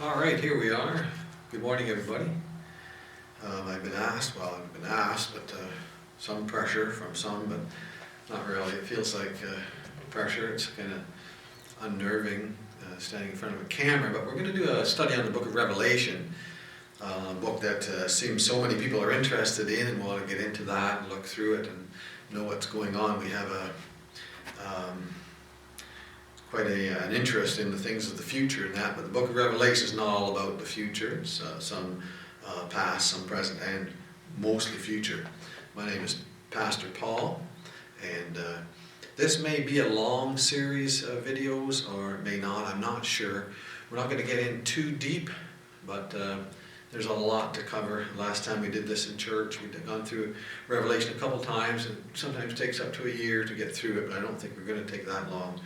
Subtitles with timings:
[0.00, 1.04] All right, here we are.
[1.50, 2.30] Good morning, everybody.
[3.42, 5.66] Um, I've been asked, well, I've been asked, but uh,
[6.20, 7.58] some pressure from some, but
[8.32, 8.74] not really.
[8.74, 9.58] It feels like uh,
[10.10, 10.54] pressure.
[10.54, 11.00] It's kind of
[11.80, 14.12] unnerving uh, standing in front of a camera.
[14.12, 16.32] But we're going to do a study on the book of Revelation,
[17.00, 20.32] uh, a book that uh, seems so many people are interested in and want to
[20.32, 21.90] get into that and look through it and
[22.30, 23.18] know what's going on.
[23.18, 23.70] We have a
[24.64, 25.12] um,
[26.50, 29.28] quite a, an interest in the things of the future and that, but the book
[29.28, 31.18] of Revelation is not all about the future.
[31.20, 32.02] It's uh, some
[32.46, 33.90] uh, past, some present, and
[34.38, 35.26] mostly future.
[35.76, 37.42] My name is Pastor Paul,
[38.02, 38.58] and uh,
[39.16, 43.48] this may be a long series of videos or it may not, I'm not sure.
[43.90, 45.28] We're not going to get in too deep,
[45.86, 46.38] but uh,
[46.92, 48.06] there's a lot to cover.
[48.16, 50.34] Last time we did this in church, we'd gone through
[50.66, 54.08] Revelation a couple times, and sometimes takes up to a year to get through it,
[54.08, 55.60] but I don't think we're going to take that long.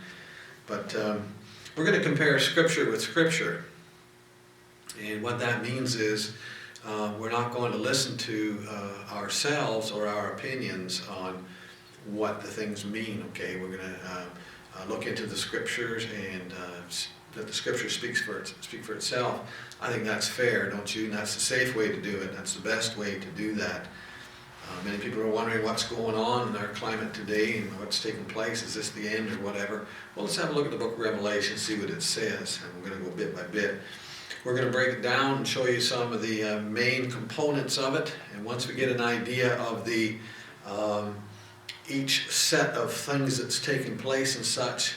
[0.73, 1.21] But um,
[1.75, 3.65] we're going to compare Scripture with Scripture.
[4.99, 6.33] And what that means is
[6.83, 11.45] uh, we're not going to listen to uh, ourselves or our opinions on
[12.07, 13.59] what the things mean, okay?
[13.59, 14.25] We're going to uh,
[14.75, 16.81] uh, look into the Scriptures and uh,
[17.35, 19.41] let the Scripture speaks for it, speak for itself.
[19.79, 21.05] I think that's fair, don't you?
[21.05, 22.35] And that's the safe way to do it.
[22.35, 23.85] That's the best way to do that.
[24.69, 28.23] Uh, many people are wondering what's going on in our climate today and what's taking
[28.25, 28.63] place.
[28.63, 29.85] Is this the end or whatever?
[30.15, 32.81] Well, let's have a look at the book of Revelation, see what it says, and
[32.81, 33.81] we're going to go bit by bit.
[34.45, 37.77] We're going to break it down and show you some of the uh, main components
[37.77, 40.17] of it, and once we get an idea of the
[40.65, 41.15] um,
[41.89, 44.95] each set of things that's taking place and such,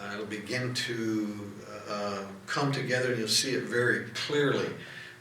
[0.00, 1.52] uh, it'll begin to
[1.88, 4.68] uh, come together, and you'll see it very clearly.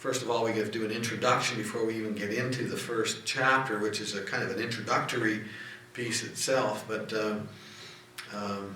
[0.01, 3.23] First of all, we to do an introduction before we even get into the first
[3.23, 5.41] chapter, which is a kind of an introductory
[5.93, 6.85] piece itself.
[6.87, 7.47] But um,
[8.33, 8.73] um,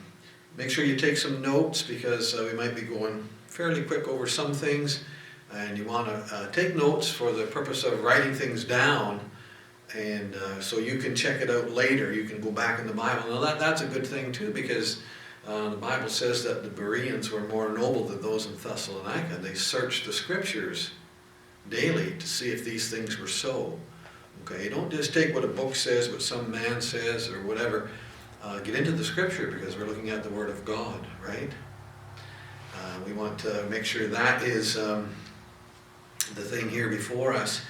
[0.56, 4.28] make sure you take some notes because uh, we might be going fairly quick over
[4.28, 5.03] some things,
[5.52, 9.20] and you want to uh, take notes for the purpose of writing things down.
[9.96, 12.14] And uh, so you can check it out later.
[12.14, 13.31] You can go back in the Bible.
[13.31, 15.02] Now that, that's a good thing too, because
[15.47, 19.38] uh, the Bible says that the Bereans were more noble than those in Thessalonica.
[19.38, 20.91] They searched the scriptures
[21.70, 23.80] daily to see if these things were so.
[24.44, 27.90] Okay, don't just take what a book says, what some man says, or whatever.
[28.44, 31.50] Uh, get into the scripture because we're looking at the Word of God, right?
[32.76, 35.09] Uh, we want to make sure that is um,
[36.36, 37.62] the thing here before us,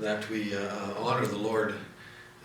[0.00, 1.74] that we uh, honor the Lord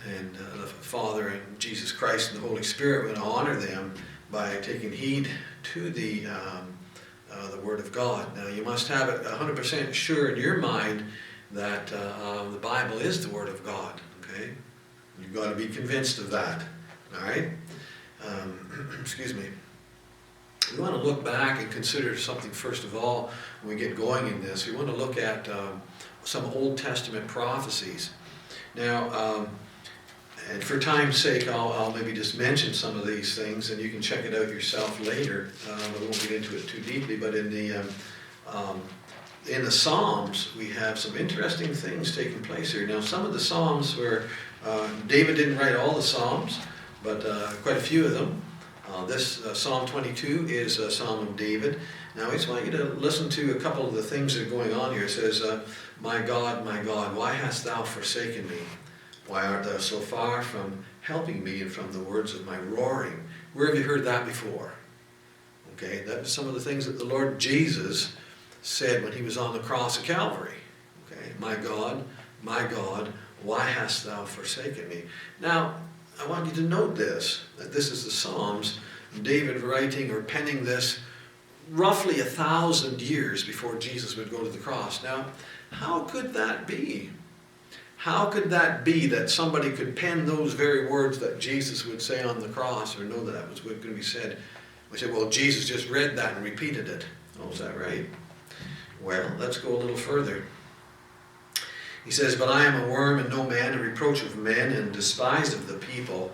[0.07, 3.05] and uh, the Father and Jesus Christ and the Holy Spirit.
[3.05, 3.93] We want to honor them
[4.29, 5.27] by taking heed
[5.73, 6.73] to the um,
[7.35, 8.35] uh, the Word of God.
[8.35, 11.03] Now, you must have it 100% sure in your mind
[11.51, 14.51] that uh, um, the Bible is the Word of God, okay?
[15.19, 16.61] You've got to be convinced of that,
[17.13, 17.49] all right?
[18.25, 19.45] Um, excuse me.
[20.73, 23.29] We want to look back and consider something first of all
[23.61, 24.67] when we get going in this.
[24.67, 25.81] We want to look at um,
[26.23, 28.09] some Old Testament prophecies.
[28.75, 29.49] Now, um,
[30.51, 33.89] and for time's sake, I'll, I'll, maybe just mention some of these things, and you
[33.89, 35.49] can check it out yourself later.
[35.71, 37.89] Um, I won't get into it too deeply, but in the um,
[38.47, 38.81] um,
[39.49, 42.87] in the Psalms, we have some interesting things taking place here.
[42.87, 44.23] Now, some of the Psalms where
[44.63, 46.59] uh, David didn't write all the Psalms,
[47.03, 48.41] but uh, quite a few of them.
[48.91, 51.79] Uh, this uh, Psalm 22 is a Psalm of David.
[52.15, 54.49] Now, I just want you to listen to a couple of the things that are
[54.49, 55.05] going on here.
[55.05, 55.61] It says, uh,
[56.01, 58.59] "My God, my God, why hast thou forsaken me?"
[59.27, 63.23] Why art thou so far from helping me and from the words of my roaring?
[63.53, 64.73] Where have you heard that before?
[65.73, 68.13] Okay, that was some of the things that the Lord Jesus
[68.61, 70.55] said when he was on the cross of Calvary.
[71.05, 72.03] Okay, my God,
[72.43, 73.11] my God,
[73.43, 75.03] why hast thou forsaken me?
[75.41, 75.75] Now,
[76.21, 78.79] I want you to note this, that this is the Psalms,
[79.21, 80.99] David writing or penning this
[81.71, 85.03] roughly a thousand years before Jesus would go to the cross.
[85.03, 85.25] Now,
[85.71, 87.09] how could that be?
[88.05, 92.21] How could that be that somebody could pen those very words that Jesus would say
[92.21, 94.37] on the cross or know that that was going to be said?
[94.91, 97.03] We say, well, Jesus just read that and repeated it.
[97.41, 98.05] Oh, is that right?
[99.01, 100.43] Well, let's go a little further.
[102.05, 104.93] He says, But I am a worm and no man, a reproach of men, and
[104.93, 106.31] despised of the people.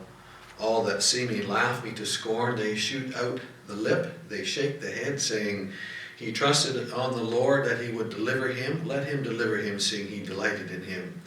[0.60, 2.58] All that see me laugh me to scorn.
[2.58, 5.72] They shoot out the lip, they shake the head, saying,
[6.18, 8.86] He trusted on the Lord that he would deliver him.
[8.86, 11.22] Let him deliver him, seeing he delighted in him.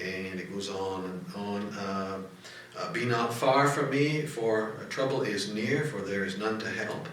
[0.00, 1.62] And it goes on and on.
[1.74, 2.18] Uh,
[2.76, 6.68] uh, Be not far from me, for trouble is near, for there is none to
[6.68, 7.08] help.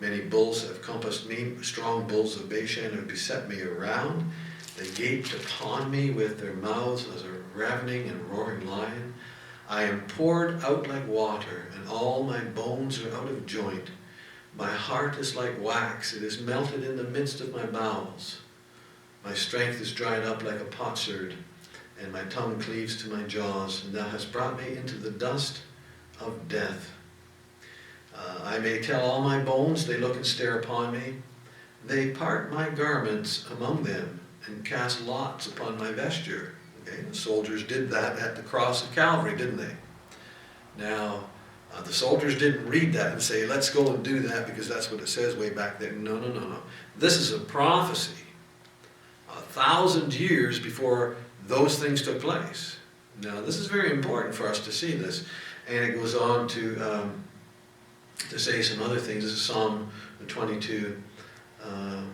[0.00, 4.30] Many bulls have compassed me, strong bulls of Bashan have beset me around.
[4.76, 9.14] They gaped upon me with their mouths as a ravening and roaring lion.
[9.68, 13.90] I am poured out like water, and all my bones are out of joint.
[14.56, 18.40] My heart is like wax, it is melted in the midst of my bowels.
[19.24, 21.34] My strength is dried up like a potsherd,
[22.00, 25.60] and my tongue cleaves to my jaws, and thou hast brought me into the dust
[26.20, 26.92] of death.
[28.14, 31.16] Uh, I may tell all my bones, they look and stare upon me.
[31.84, 36.54] They part my garments among them and cast lots upon my vesture.
[36.82, 39.74] Okay, the soldiers did that at the cross of Calvary, didn't they?
[40.78, 41.24] Now,
[41.72, 44.90] uh, the soldiers didn't read that and say, let's go and do that because that's
[44.90, 45.92] what it says way back there.
[45.92, 46.58] No, no, no, no.
[46.96, 48.22] This is a prophecy.
[49.30, 52.76] A thousand years before those things took place.
[53.22, 55.24] Now, this is very important for us to see this.
[55.68, 57.24] And it goes on to, um,
[58.30, 59.24] to say some other things.
[59.24, 59.90] This is Psalm
[60.26, 61.00] 22.
[61.62, 62.10] Um,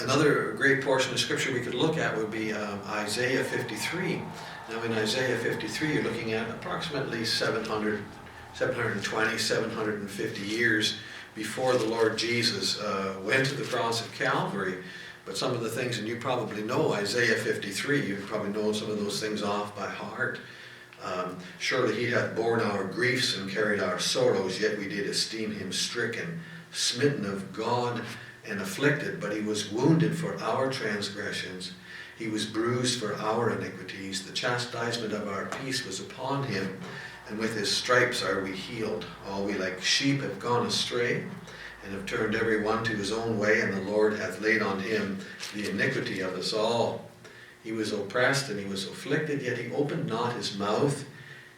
[0.00, 4.22] another great portion of scripture we could look at would be um, Isaiah 53.
[4.70, 8.02] Now, in Isaiah 53, you're looking at approximately 700,
[8.54, 10.96] 720, 750 years
[11.34, 14.82] before the Lord Jesus uh, went to the cross of Calvary.
[15.24, 18.90] But some of the things, and you probably know Isaiah 53, you probably know some
[18.90, 20.40] of those things off by heart.
[21.02, 25.52] Um, Surely he hath borne our griefs and carried our sorrows, yet we did esteem
[25.52, 26.40] him stricken,
[26.72, 28.02] smitten of God,
[28.46, 29.20] and afflicted.
[29.20, 31.72] But he was wounded for our transgressions,
[32.18, 34.24] he was bruised for our iniquities.
[34.24, 36.78] The chastisement of our peace was upon him,
[37.28, 39.06] and with his stripes are we healed.
[39.26, 41.24] All we like sheep have gone astray,
[41.84, 44.80] and have turned every one to his own way, and the Lord hath laid on
[44.80, 45.18] him
[45.54, 47.08] the iniquity of us all.
[47.64, 51.04] He was oppressed and he was afflicted, yet he opened not his mouth.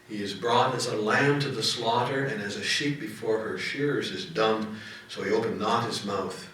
[0.09, 3.59] He is brought as a lamb to the slaughter, and as a sheep before her
[3.59, 4.79] shearers is dumb,
[5.09, 6.49] so he opened not his mouth.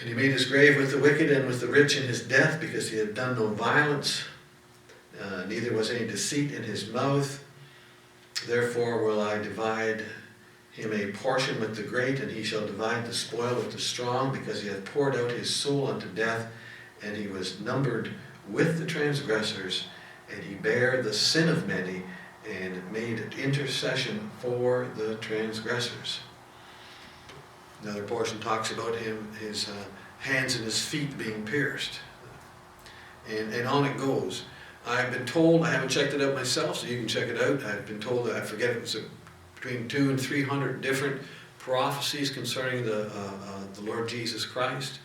[0.00, 2.60] And he made his grave with the wicked and with the rich in his death,
[2.60, 4.24] because he had done no violence,
[5.20, 7.44] uh, neither was any deceit in his mouth.
[8.46, 10.04] Therefore will I divide
[10.80, 14.32] him a portion with the great, and he shall divide the spoil with the strong,
[14.32, 16.50] because he hath poured out his soul unto death
[17.02, 18.10] and he was numbered
[18.48, 19.84] with the transgressors,
[20.32, 22.02] and he bare the sin of many,
[22.48, 26.20] and made intercession for the transgressors.
[27.82, 29.84] Another portion talks about him, his uh,
[30.18, 32.00] hands and his feet being pierced.
[33.28, 34.44] And, and on it goes.
[34.86, 37.62] I've been told, I haven't checked it out myself, so you can check it out.
[37.64, 39.02] I've been told, I forget it was a,
[39.60, 41.20] between two and three hundred different
[41.58, 45.00] prophecies concerning the, uh, uh, the Lord Jesus Christ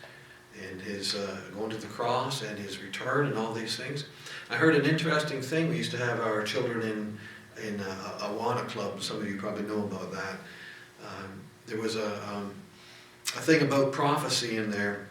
[0.70, 4.06] and his uh, going to the cross and his return and all these things.
[4.48, 5.68] I heard an interesting thing.
[5.68, 7.18] We used to have our children in
[7.62, 9.02] in uh, Awana Club.
[9.02, 10.36] Some of you probably know about that.
[11.02, 12.54] Um, there was a um,
[13.36, 15.06] a thing about prophecy in there,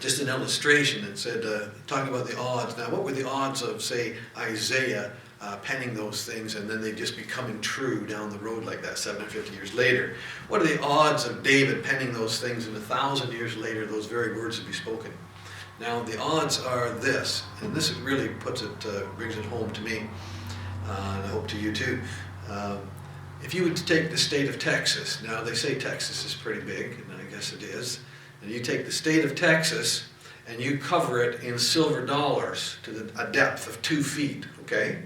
[0.00, 2.76] just an illustration that said uh, talking about the odds.
[2.78, 5.12] Now, what were the odds of say Isaiah?
[5.42, 8.96] Uh, penning those things and then they just becoming true down the road like that
[8.96, 10.14] 750 years later.
[10.48, 14.06] What are the odds of David penning those things and a thousand years later those
[14.06, 15.12] very words would be spoken?
[15.80, 19.80] Now the odds are this, and this really puts it, uh, brings it home to
[19.80, 20.04] me,
[20.86, 22.00] uh, and I hope to you too.
[22.48, 22.78] Um,
[23.42, 27.02] if you would take the state of Texas, now they say Texas is pretty big,
[27.10, 27.98] and I guess it is,
[28.42, 30.04] and you take the state of Texas
[30.46, 35.02] and you cover it in silver dollars to the, a depth of two feet, okay?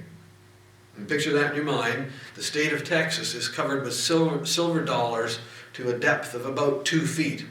[0.97, 2.11] And picture that in your mind.
[2.35, 5.39] The state of Texas is covered with silver, silver dollars
[5.75, 7.45] to a depth of about two feet.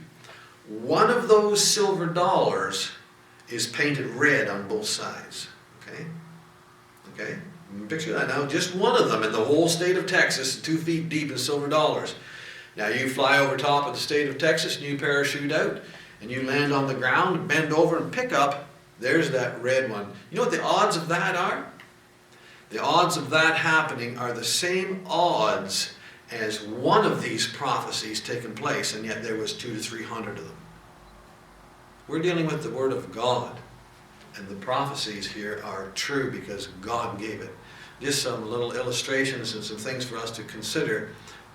[0.67, 2.91] One of those silver dollars
[3.49, 5.47] is painted red on both sides.
[5.81, 6.05] Okay?
[7.13, 7.37] Okay?
[7.87, 8.45] Picture that now.
[8.45, 11.67] Just one of them in the whole state of Texas, two feet deep in silver
[11.67, 12.15] dollars.
[12.75, 15.81] Now you fly over top of the state of Texas and you parachute out
[16.21, 18.67] and you land on the ground, bend over and pick up.
[18.99, 20.07] There's that red one.
[20.31, 21.67] You know what the odds of that are?
[22.69, 25.93] The odds of that happening are the same odds
[26.31, 30.37] as one of these prophecies taking place, and yet there was two to three hundred
[30.39, 30.57] of them.
[32.07, 33.57] We're dealing with the Word of God,
[34.35, 37.51] and the prophecies here are true because God gave it.
[38.01, 41.09] Just some little illustrations and some things for us to consider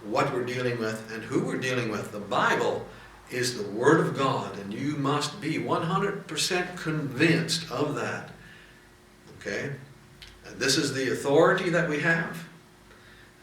[0.04, 2.12] what we're dealing with and who we're dealing with.
[2.12, 2.86] The Bible
[3.30, 8.30] is the Word of God, and you must be 100% convinced of that.
[9.40, 9.72] Okay?
[10.58, 12.44] This is the authority that we have.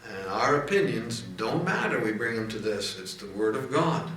[0.08, 1.98] And our opinions don't matter.
[1.98, 2.98] We bring them to this.
[2.98, 4.10] It's the Word of God.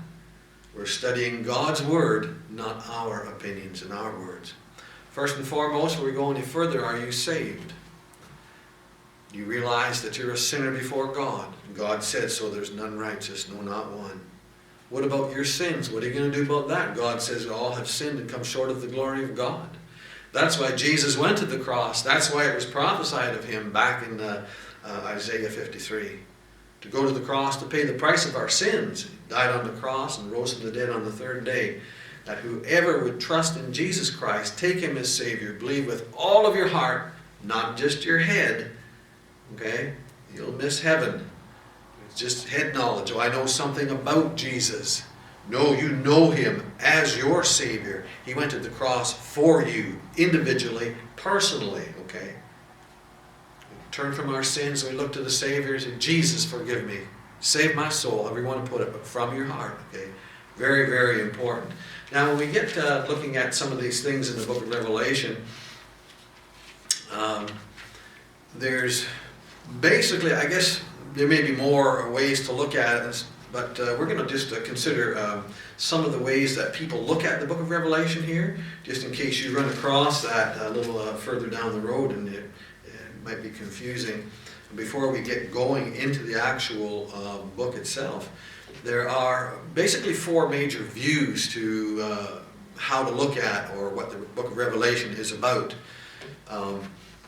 [0.76, 4.54] We're studying God's Word, not our opinions and our words.
[5.12, 7.74] First and foremost, before we go any further, are you saved?
[9.34, 11.54] You realize that you're a sinner before God.
[11.74, 14.22] God said so, there's none righteous, no, not one.
[14.90, 15.90] What about your sins?
[15.90, 16.96] What are you going to do about that?
[16.96, 19.70] God says all have sinned and come short of the glory of God.
[20.32, 22.02] That's why Jesus went to the cross.
[22.02, 24.46] That's why it was prophesied of him back in uh,
[24.84, 26.20] uh, Isaiah 53.
[26.82, 29.04] to go to the cross to pay the price of our sins.
[29.04, 31.82] He died on the cross and rose from the dead on the third day.
[32.26, 36.56] That whoever would trust in Jesus Christ, take him as Savior, believe with all of
[36.56, 37.12] your heart,
[37.44, 38.72] not just your head,
[39.56, 39.94] okay?
[40.34, 41.28] You'll miss heaven.
[42.06, 43.12] It's just head knowledge.
[43.12, 45.04] Oh, I know something about Jesus.
[45.52, 48.06] No, you know him as your Savior.
[48.26, 52.36] He went to the cross for you, individually, personally, okay?
[53.70, 57.00] We turn from our sins, we look to the Savior and Jesus, forgive me.
[57.42, 58.24] Save my soul.
[58.34, 60.08] Want to put it, but from your heart, okay?
[60.56, 61.74] Very, very important.
[62.14, 64.70] Now, when we get uh, looking at some of these things in the book of
[64.70, 65.36] Revelation,
[67.12, 67.48] um,
[68.56, 69.06] there's
[69.82, 70.82] basically, I guess,
[71.14, 74.54] there may be more ways to look at it, but uh, we're going to just
[74.54, 75.46] uh, consider um,
[75.78, 79.12] some of the ways that people look at the book of Revelation here, just in
[79.12, 82.50] case you run across that a little uh, further down the road and it,
[82.86, 84.30] it, might be confusing.
[84.76, 88.32] Before we get going into the actual uh, book itself,
[88.84, 92.40] there are basically four major views to uh,
[92.78, 95.76] how to look at or what the book of Revelation is about.
[96.50, 96.82] Um,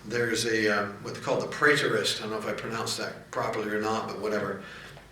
[0.05, 2.19] there's a um, what they call the preterist.
[2.19, 4.63] I don't know if I pronounced that properly or not, but whatever.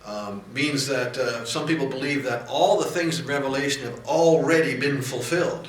[0.04, 4.76] Um, means that uh, some people believe that all the things in Revelation have already
[4.76, 5.68] been fulfilled.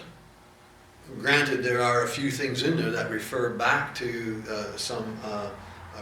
[1.20, 5.50] Granted, there are a few things in there that refer back to uh, some uh,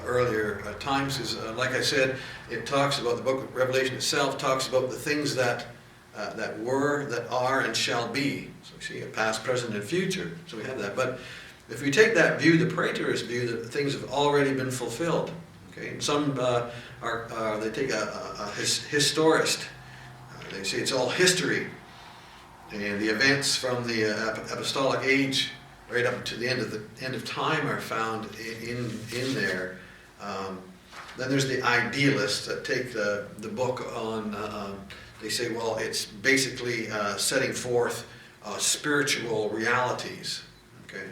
[0.05, 1.17] earlier uh, times.
[1.17, 2.15] Because, uh, like I said,
[2.49, 5.67] it talks about the book of Revelation itself talks about the things that
[6.15, 8.49] uh, that were, that are, and shall be.
[8.63, 10.31] So we see a past, present, and future.
[10.47, 11.19] So we have that, but
[11.69, 15.31] if we take that view, the preterist view, that things have already been fulfilled.
[15.71, 16.37] Okay, and some
[17.01, 17.95] are uh, they take a,
[18.39, 19.67] a, a his, historist.
[20.31, 21.67] Uh, they say it's all history,
[22.71, 25.49] and the events from the uh, apostolic age
[25.89, 29.77] right up to the end of the end of time are found in in there.
[30.21, 30.61] Um,
[31.17, 34.35] then there's the idealists that take the the book on.
[34.35, 34.79] Uh, um,
[35.21, 38.07] they say, well, it's basically uh, setting forth
[38.57, 40.41] spiritual realities.
[40.85, 41.05] Okay.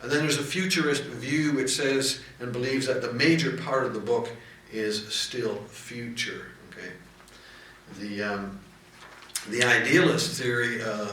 [0.00, 3.92] And then there's a futurist view which says and believes that the major part of
[3.92, 4.30] the book
[4.74, 6.46] is still future.
[6.70, 6.90] Okay,
[7.98, 8.60] the um,
[9.48, 11.12] the idealist theory, uh,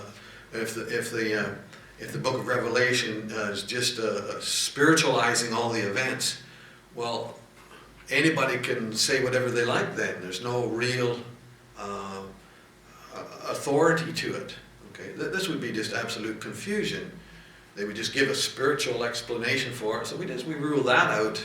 [0.54, 1.50] if the if the uh,
[2.00, 6.42] if the book of Revelation uh, is just uh, spiritualizing all the events,
[6.96, 7.38] well,
[8.10, 9.96] anybody can say whatever they like.
[9.96, 11.20] Then there's no real
[11.78, 12.24] uh,
[13.48, 14.56] authority to it.
[14.94, 17.12] Okay, this would be just absolute confusion.
[17.76, 20.08] They would just give a spiritual explanation for it.
[20.08, 21.42] So we just we rule that out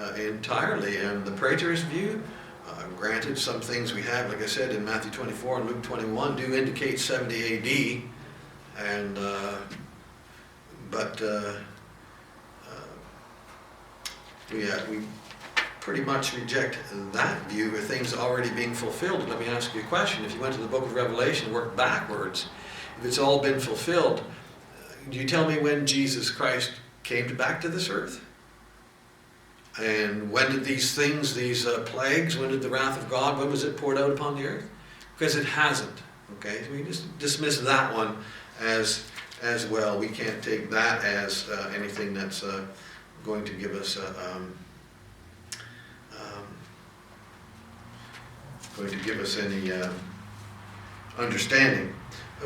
[0.00, 0.96] uh, entirely.
[0.98, 2.22] And the preterist view,
[2.68, 6.36] uh, granted, some things we have, like I said, in Matthew 24 and Luke 21,
[6.36, 8.04] do indicate 70 A.D.
[8.78, 9.56] And uh,
[10.90, 11.54] but uh,
[12.66, 12.74] uh,
[14.52, 15.00] we uh, we
[15.80, 16.78] pretty much reject
[17.12, 19.28] that view of things already being fulfilled.
[19.28, 21.54] Let me ask you a question: If you went to the Book of Revelation, and
[21.54, 22.48] worked backwards,
[22.98, 24.22] if it's all been fulfilled
[25.10, 26.72] do you tell me when Jesus Christ
[27.02, 28.24] came back to this earth?
[29.80, 33.50] And when did these things, these uh, plagues, when did the wrath of God, when
[33.50, 34.68] was it poured out upon the earth?
[35.16, 36.02] Because it hasn't.
[36.36, 38.16] Okay, so we just dismiss that one
[38.60, 39.04] as
[39.42, 39.98] as well.
[39.98, 42.64] We can't take that as uh, anything that's uh,
[43.24, 44.54] going to give us uh, um,
[46.12, 46.44] um,
[48.76, 49.90] going to give us any uh,
[51.18, 51.92] understanding.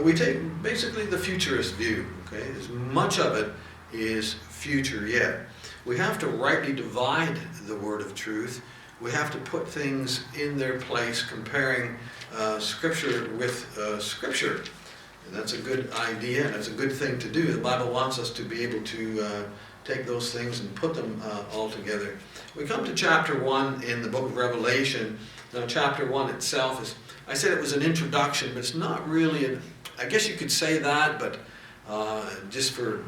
[0.02, 2.06] We take basically the futurist view.
[2.26, 3.52] Okay, as much of it
[3.92, 5.40] is future yet.
[5.86, 8.60] We have to rightly divide the word of truth.
[9.00, 11.96] We have to put things in their place, comparing
[12.34, 14.64] uh, Scripture with uh, Scripture.
[15.26, 17.52] And that's a good idea, and it's a good thing to do.
[17.52, 19.42] The Bible wants us to be able to uh,
[19.84, 22.18] take those things and put them uh, all together.
[22.56, 25.16] We come to chapter 1 in the book of Revelation.
[25.54, 26.96] Now, chapter 1 itself is,
[27.28, 29.62] I said it was an introduction, but it's not really, an,
[30.00, 31.38] I guess you could say that, but
[31.88, 33.04] uh, just for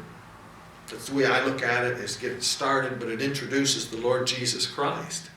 [0.89, 3.97] that's the way I look at it is get it started, but it introduces the
[3.97, 5.29] Lord Jesus Christ.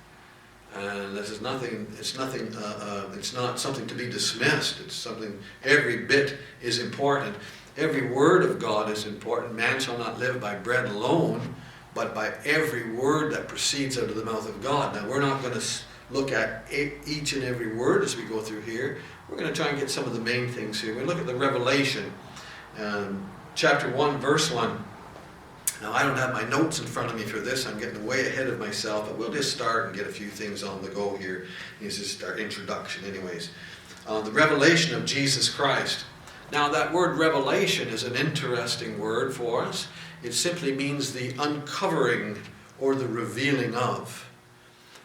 [0.75, 1.87] And this is nothing.
[1.99, 2.55] It's nothing.
[2.57, 4.81] Uh, uh, it's not something to be dismissed.
[4.81, 5.39] It's something.
[5.65, 7.37] Every bit is important.
[7.77, 9.55] Every word of God is important.
[9.55, 11.55] Man shall not live by bread alone,
[11.95, 14.95] but by every word that proceeds out of the mouth of God.
[14.95, 15.67] Now we're not going to
[16.11, 16.67] look at
[17.07, 18.99] each and every word as we go through here.
[19.29, 20.95] We're going to try and get some of the main things here.
[20.95, 22.13] We look at the revelation
[22.79, 24.85] um, chapter 1, verse 1.
[25.83, 27.67] Now, I don't have my notes in front of me for this.
[27.67, 30.63] I'm getting way ahead of myself, but we'll just start and get a few things
[30.63, 31.49] on the go here.
[31.81, 33.51] This is our introduction, anyways.
[34.07, 36.05] Uh, the revelation of Jesus Christ.
[36.53, 39.89] Now, that word revelation is an interesting word for us.
[40.23, 42.39] It simply means the uncovering
[42.79, 44.31] or the revealing of.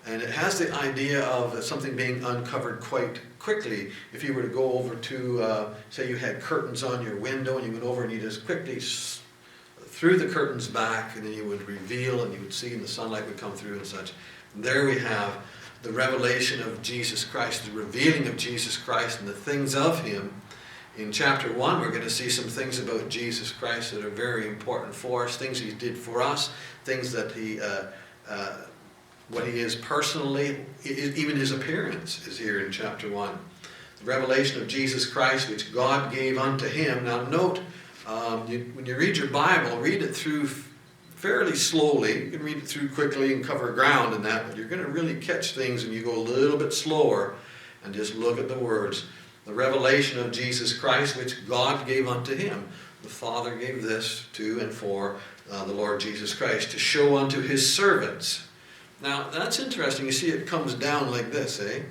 [0.05, 3.93] And it has the idea of something being uncovered quite quickly.
[4.13, 7.57] If you were to go over to, uh, say you had curtains on your window
[7.57, 8.79] and you went over and you just quickly
[9.97, 12.87] threw the curtains back and then you would reveal and you would see and the
[12.87, 14.13] sunlight would come through and such.
[14.53, 15.39] And there we have
[15.81, 20.31] the revelation of Jesus Christ, the revealing of Jesus Christ and the things of Him.
[20.99, 24.47] In chapter 1, we're going to see some things about Jesus Christ that are very
[24.47, 26.51] important for us, things He did for us,
[26.85, 27.85] things that He, uh,
[28.29, 28.57] uh,
[29.29, 33.35] what He is personally, even His appearance is here in chapter 1.
[33.97, 37.05] The revelation of Jesus Christ, which God gave unto Him.
[37.05, 37.61] Now, note
[38.07, 40.47] um, you, when you read your Bible, read it through
[41.17, 42.25] fairly slowly.
[42.25, 44.89] You can read it through quickly and cover ground in that, but you're going to
[44.89, 47.35] really catch things and you go a little bit slower
[47.83, 49.05] and just look at the words.
[49.45, 52.67] The revelation of Jesus Christ, which God gave unto him.
[53.03, 55.17] The Father gave this to and for
[55.51, 58.47] uh, the Lord Jesus Christ to show unto his servants.
[59.01, 60.05] Now, that's interesting.
[60.05, 61.81] You see, it comes down like this, eh?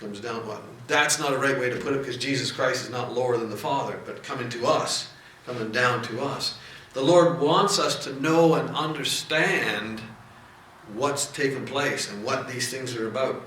[0.00, 0.62] Comes down what?
[0.86, 3.50] That's not a right way to put it because Jesus Christ is not lower than
[3.50, 5.10] the Father, but coming to us
[5.48, 6.58] coming down to us.
[6.92, 10.02] The Lord wants us to know and understand
[10.94, 13.42] what's taken place and what these things are about.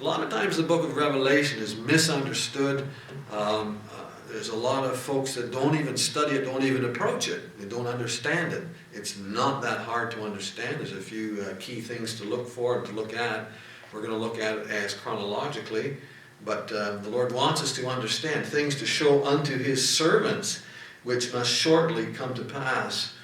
[0.00, 2.88] A lot of times the book of Revelation is misunderstood.
[3.30, 7.28] Um, uh, there's a lot of folks that don't even study it, don't even approach
[7.28, 7.58] it.
[7.58, 8.64] They don't understand it.
[8.92, 10.78] It's not that hard to understand.
[10.78, 13.48] There's a few uh, key things to look for and to look at.
[13.92, 15.98] We're going to look at it as chronologically.
[16.44, 20.62] But uh, the Lord wants us to understand things to show unto His servants
[21.04, 23.14] which must shortly come to pass.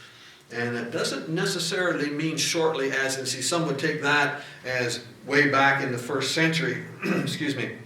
[0.53, 5.49] And it doesn't necessarily mean shortly, as in, see, some would take that as way
[5.49, 7.77] back in the first century, excuse me,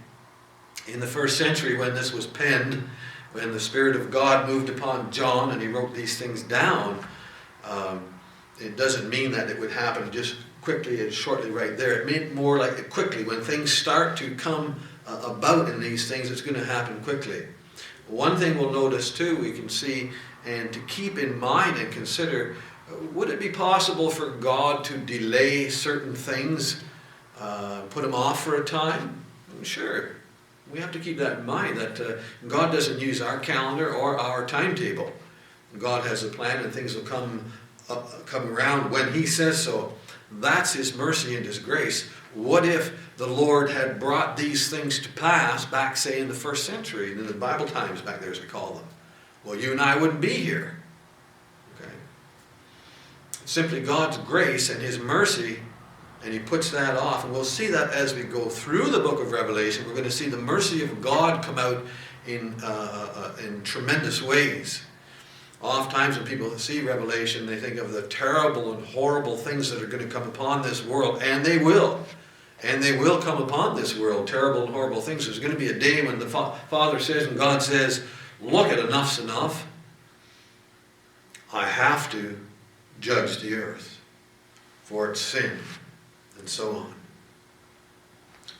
[0.87, 2.83] in the first century when this was penned,
[3.33, 7.05] when the Spirit of God moved upon John and he wrote these things down.
[7.63, 8.13] Um,
[8.59, 12.01] it doesn't mean that it would happen just quickly and shortly right there.
[12.01, 13.23] It meant more like quickly.
[13.23, 17.45] When things start to come uh, about in these things, it's going to happen quickly.
[18.07, 20.11] One thing we'll notice too, we can see,
[20.45, 22.55] and to keep in mind and consider,
[23.13, 26.83] would it be possible for God to delay certain things,
[27.39, 29.23] uh, put them off for a time?
[29.63, 30.11] Sure.
[30.71, 34.19] We have to keep that in mind that uh, God doesn't use our calendar or
[34.19, 35.11] our timetable.
[35.77, 37.51] God has a plan and things will come
[37.89, 39.93] up, come around when He says so.
[40.31, 42.07] That's His mercy and His grace.
[42.33, 46.65] What if the Lord had brought these things to pass back, say, in the first
[46.65, 48.83] century, in the Bible times back there, as we call them?
[49.45, 50.79] Well, you and I wouldn't be here.
[51.75, 51.91] Okay?
[53.45, 55.59] Simply God's grace and His mercy,
[56.23, 57.23] and He puts that off.
[57.23, 59.85] And we'll see that as we go through the book of Revelation.
[59.85, 61.85] We're going to see the mercy of God come out
[62.27, 64.83] in, uh, uh, uh in tremendous ways.
[65.61, 69.87] Oftentimes, when people see Revelation, they think of the terrible and horrible things that are
[69.87, 72.05] going to come upon this world, and they will.
[72.65, 75.25] And they will come upon this world, terrible and horrible things.
[75.25, 78.03] There's going to be a day when the fa- Father says and God says,
[78.41, 79.67] Look at enough's enough.
[81.53, 82.37] I have to
[82.99, 84.01] judge the earth
[84.83, 85.57] for its sin,
[86.39, 86.93] and so on.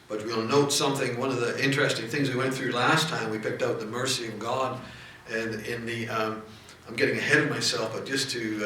[0.07, 3.39] But we'll note something, one of the interesting things we went through last time, we
[3.39, 4.79] picked out the mercy of God,
[5.31, 6.43] and in the, um,
[6.87, 8.65] I'm getting ahead of myself, but just to,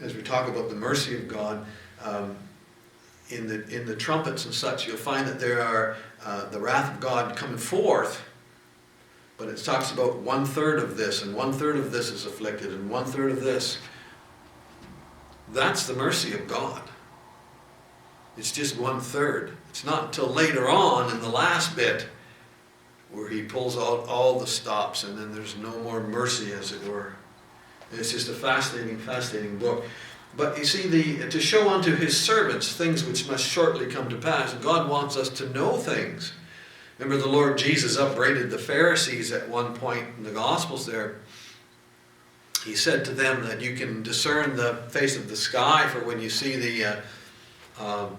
[0.00, 1.64] uh, as we talk about the mercy of God,
[2.04, 2.36] um,
[3.30, 6.94] in the, in the trumpets and such, you'll find that there are uh, the wrath
[6.94, 8.22] of God coming forth,
[9.36, 12.72] but it talks about one third of this, and one third of this is afflicted,
[12.72, 13.78] and one third of this.
[15.52, 16.82] That's the mercy of God.
[18.36, 19.56] It's just one third.
[19.70, 22.08] It's not until later on in the last bit
[23.10, 26.84] where he pulls out all the stops, and then there's no more mercy, as it
[26.86, 27.14] were.
[27.92, 29.84] It's just a fascinating, fascinating book.
[30.36, 34.16] But you see, the, to show unto his servants things which must shortly come to
[34.16, 34.52] pass.
[34.54, 36.32] God wants us to know things.
[36.98, 41.16] Remember, the Lord Jesus upbraided the Pharisees at one point in the Gospels there.
[42.64, 46.20] He said to them that you can discern the face of the sky for when
[46.20, 46.96] you see the, uh,
[47.80, 48.18] um,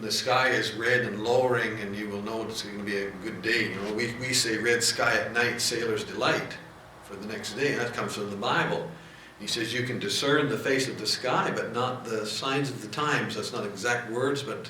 [0.00, 3.10] the sky is red and lowering, and you will know it's going to be a
[3.22, 3.70] good day.
[3.70, 6.56] You know, we, we say red sky at night, sailor's delight
[7.04, 7.74] for the next day.
[7.74, 8.90] That comes from the Bible.
[9.38, 12.82] He says you can discern the face of the sky, but not the signs of
[12.82, 13.36] the times.
[13.36, 14.68] That's not exact words, but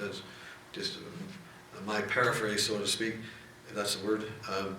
[0.73, 0.99] just
[1.87, 3.17] my paraphrase, so to speak.
[3.75, 4.25] That's the word.
[4.49, 4.77] Um,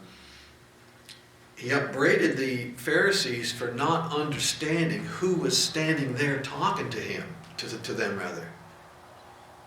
[1.56, 7.24] he upbraided the Pharisees for not understanding who was standing there talking to him,
[7.58, 8.48] to, the, to them rather.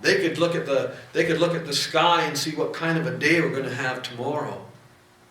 [0.00, 2.98] They could look at the they could look at the sky and see what kind
[2.98, 4.64] of a day we're going to have tomorrow.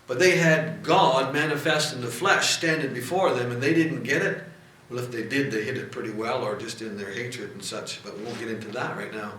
[0.08, 4.22] But they had God manifest in the flesh standing before them, and they didn't get
[4.22, 4.44] it.
[4.92, 7.64] Well, if they did, they hit it pretty well, or just in their hatred and
[7.64, 8.04] such.
[8.04, 9.32] But we won't get into that right now.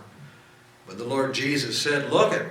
[0.87, 2.47] But the Lord Jesus said, look at,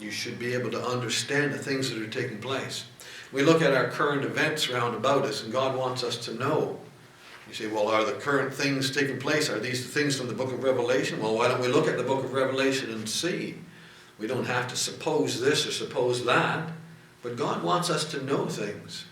[0.00, 2.84] you should be able to understand the things that are taking place.
[3.32, 6.80] We look at our current events round about us, and God wants us to know.
[7.46, 9.48] You say, well, are the current things taking place?
[9.48, 11.20] Are these the things from the book of Revelation?
[11.20, 13.54] Well, why don't we look at the book of Revelation and see?
[14.18, 16.72] We don't have to suppose this or suppose that,
[17.22, 19.04] but God wants us to know things.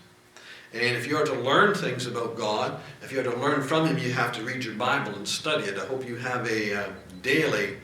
[0.75, 3.87] And if you are to learn things about God, if you are to learn from
[3.87, 5.77] Him, you have to read your Bible and study it.
[5.77, 6.89] I hope you have a uh,
[7.21, 7.77] daily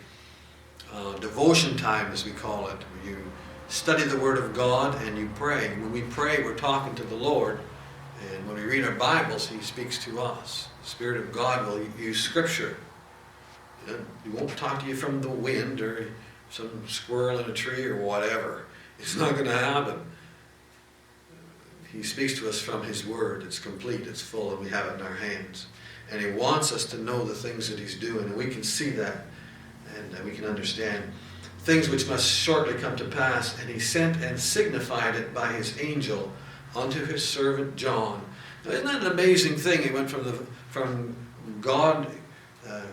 [0.94, 3.18] uh, devotion time, as we call it, you
[3.70, 5.70] study the Word of God and you pray.
[5.70, 7.62] When we pray, we're talking to the Lord.
[8.34, 10.68] And when we read our Bibles, He speaks to us.
[10.84, 12.76] The Spirit of God will use Scripture.
[13.86, 16.12] He won't talk to you from the wind or
[16.50, 18.66] some squirrel in a tree or whatever.
[19.00, 20.11] It's not going to happen.
[21.92, 23.44] He speaks to us from His Word.
[23.44, 25.68] It's complete, it's full, and we have it in our hands.
[26.12, 28.90] And He wants us to know the things that He's doing, and we can see
[28.92, 29.26] that,
[29.98, 31.04] and uh, we can understand
[31.60, 33.60] things which must shortly come to pass.
[33.60, 36.32] And He sent and signified it by His angel
[36.76, 38.24] unto His servant John.
[38.66, 39.84] Now, isn't that an amazing thing?
[39.84, 40.34] He went from the
[40.70, 41.16] from
[41.60, 42.08] God
[42.68, 42.84] uh,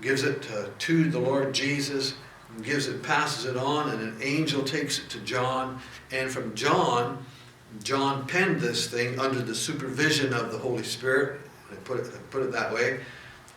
[0.00, 2.14] gives it uh, to the Lord Jesus,
[2.62, 7.24] gives it, passes it on, and an angel takes it to John, and from John
[7.82, 11.40] John penned this thing under the supervision of the Holy Spirit.
[11.70, 13.00] I put it, I put it that way.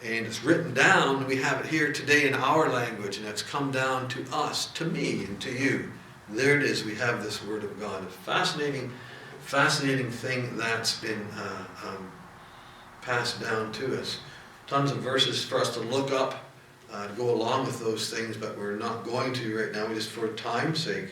[0.03, 1.25] And it's written down.
[1.27, 4.85] We have it here today in our language, and it's come down to us, to
[4.85, 5.91] me, and to you.
[6.29, 6.83] There it is.
[6.83, 8.03] We have this Word of God.
[8.03, 8.91] A fascinating,
[9.39, 12.11] fascinating thing that's been uh, um,
[13.01, 14.19] passed down to us.
[14.67, 16.35] Tons of verses for us to look up,
[16.91, 20.09] uh, to go along with those things, but we're not going to right now, just
[20.09, 21.09] for time's sake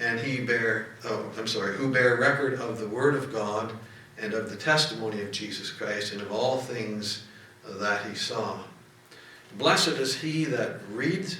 [0.00, 3.72] and he bear, oh, I'm sorry, who bear record of the word of God
[4.18, 7.24] and of the testimony of Jesus Christ and of all things
[7.64, 8.58] that he saw.
[9.58, 11.38] Blessed is he that reads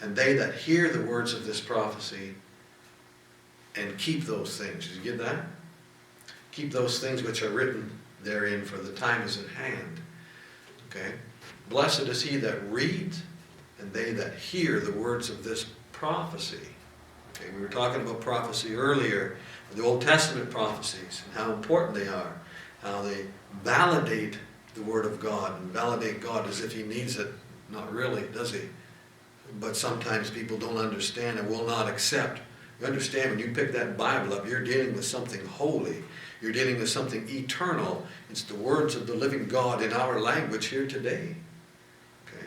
[0.00, 2.34] and they that hear the words of this prophecy
[3.74, 4.86] and keep those things.
[4.86, 5.44] Did you get that?
[6.52, 7.90] Keep those things which are written
[8.22, 10.00] therein, for the time is at hand.
[10.90, 11.12] Okay?
[11.68, 13.22] Blessed is he that reads
[13.78, 16.68] and they that hear the words of this prophecy.
[17.42, 19.36] Okay, we were talking about prophecy earlier,
[19.74, 22.34] the Old Testament prophecies, and how important they are,
[22.82, 23.26] how they
[23.64, 24.38] validate
[24.74, 27.28] the Word of God and validate God as if He needs it.
[27.70, 28.62] Not really, does He?
[29.60, 32.40] But sometimes people don't understand and will not accept.
[32.80, 36.02] You understand when you pick that Bible up, you're dealing with something holy.
[36.40, 38.04] You're dealing with something eternal.
[38.30, 41.36] It's the words of the living God in our language here today.
[42.26, 42.46] Okay?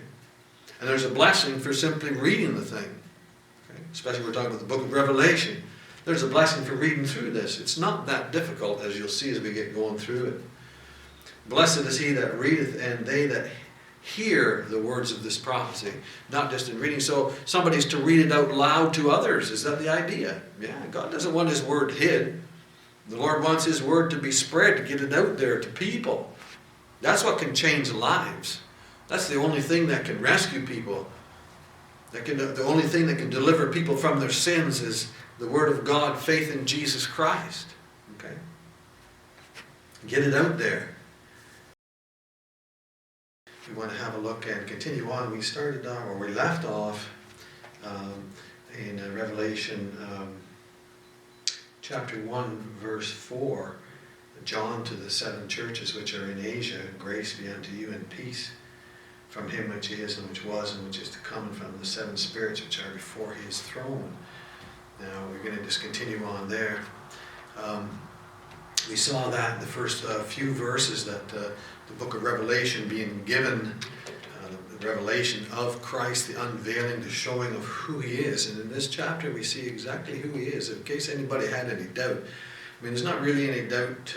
[0.80, 3.02] And there's a blessing for simply reading the thing
[3.96, 5.64] especially we're talking about the book of Revelation.
[6.04, 7.62] There's a blessing for reading through this.
[7.62, 10.42] It's not that difficult, as you'll see as we get going through it.
[11.48, 13.48] Blessed is he that readeth, and they that
[14.02, 15.94] hear the words of this prophecy,
[16.30, 17.00] not just in reading.
[17.00, 19.50] So somebody's to read it out loud to others.
[19.50, 20.42] Is that the idea?
[20.60, 22.42] Yeah, God doesn't want his word hid.
[23.08, 26.34] The Lord wants his word to be spread, to get it out there to people.
[27.02, 28.60] That's what can change lives.
[29.08, 31.08] That's the only thing that can rescue people.
[32.16, 35.68] That can, the only thing that can deliver people from their sins is the Word
[35.68, 37.68] of God, faith in Jesus Christ.
[38.18, 38.34] Okay?
[40.08, 40.96] Get it out there.
[43.68, 45.30] We want to have a look and continue on.
[45.34, 47.10] We started on, or we left off
[47.84, 48.30] um,
[48.80, 50.38] in uh, Revelation um,
[51.82, 53.76] chapter 1, verse 4.
[54.46, 58.52] John to the seven churches which are in Asia, grace be unto you and peace
[59.36, 61.86] from him which is and which was and which is to come, and from the
[61.86, 64.10] seven spirits which are before his throne.
[65.02, 66.80] Now we're going to just continue on there.
[67.62, 67.90] Um,
[68.90, 71.50] we saw that in the first uh, few verses that uh,
[71.88, 73.74] the book of Revelation being given,
[74.42, 78.50] uh, the revelation of Christ, the unveiling, the showing of who he is.
[78.50, 81.88] And in this chapter we see exactly who he is, in case anybody had any
[81.88, 82.24] doubt.
[82.80, 84.16] I mean, there's not really any doubt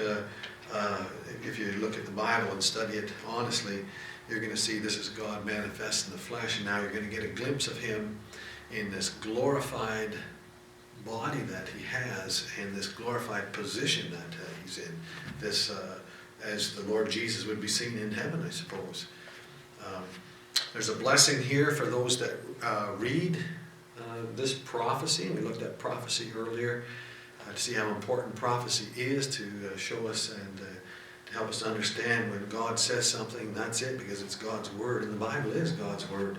[0.72, 1.02] uh,
[1.44, 3.84] if you look at the Bible and study it honestly
[4.28, 7.08] you're going to see this is God manifest in the flesh, and now you're going
[7.08, 8.18] to get a glimpse of Him
[8.70, 10.14] in this glorified
[11.06, 14.92] body that He has, and this glorified position that uh, He's in.
[15.40, 15.98] This, uh,
[16.44, 19.06] as the Lord Jesus would be seen in heaven, I suppose.
[19.86, 20.04] Um,
[20.72, 23.38] there's a blessing here for those that uh, read
[23.98, 24.02] uh,
[24.34, 25.30] this prophecy.
[25.30, 26.84] We looked at prophecy earlier
[27.46, 30.60] uh, to see how important prophecy is to uh, show us and
[31.38, 35.24] help us understand when God says something, that's it, because it's God's Word, and the
[35.24, 36.38] Bible is God's Word.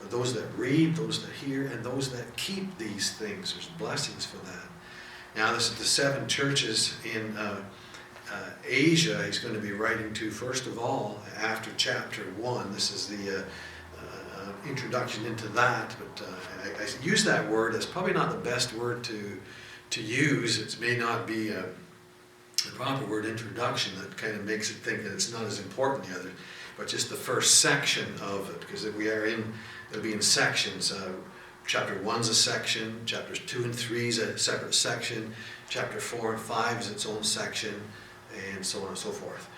[0.00, 4.26] But those that read, those that hear, and those that keep these things, there's blessings
[4.26, 4.66] for that.
[5.36, 7.62] Now, this is the seven churches in uh,
[8.32, 12.72] uh, Asia he's going to be writing to, first of all, after chapter 1.
[12.72, 13.42] This is the uh,
[13.98, 18.32] uh uh, introduction into that, but uh, I, I use that word It's probably not
[18.32, 19.40] the best word to,
[19.90, 20.58] to use.
[20.58, 21.64] It may not be a,
[22.72, 26.04] a proper word, introduction, that kind of makes it think that it's not as important
[26.04, 26.30] the other,
[26.76, 29.52] but just the first section of it, because we are in,
[29.90, 30.92] it'll be in sections.
[30.92, 31.12] Uh,
[31.66, 35.32] chapter one's a section, chapters two and three is a separate section,
[35.68, 37.74] chapter four and five is its own section,
[38.54, 39.48] and so on and so forth.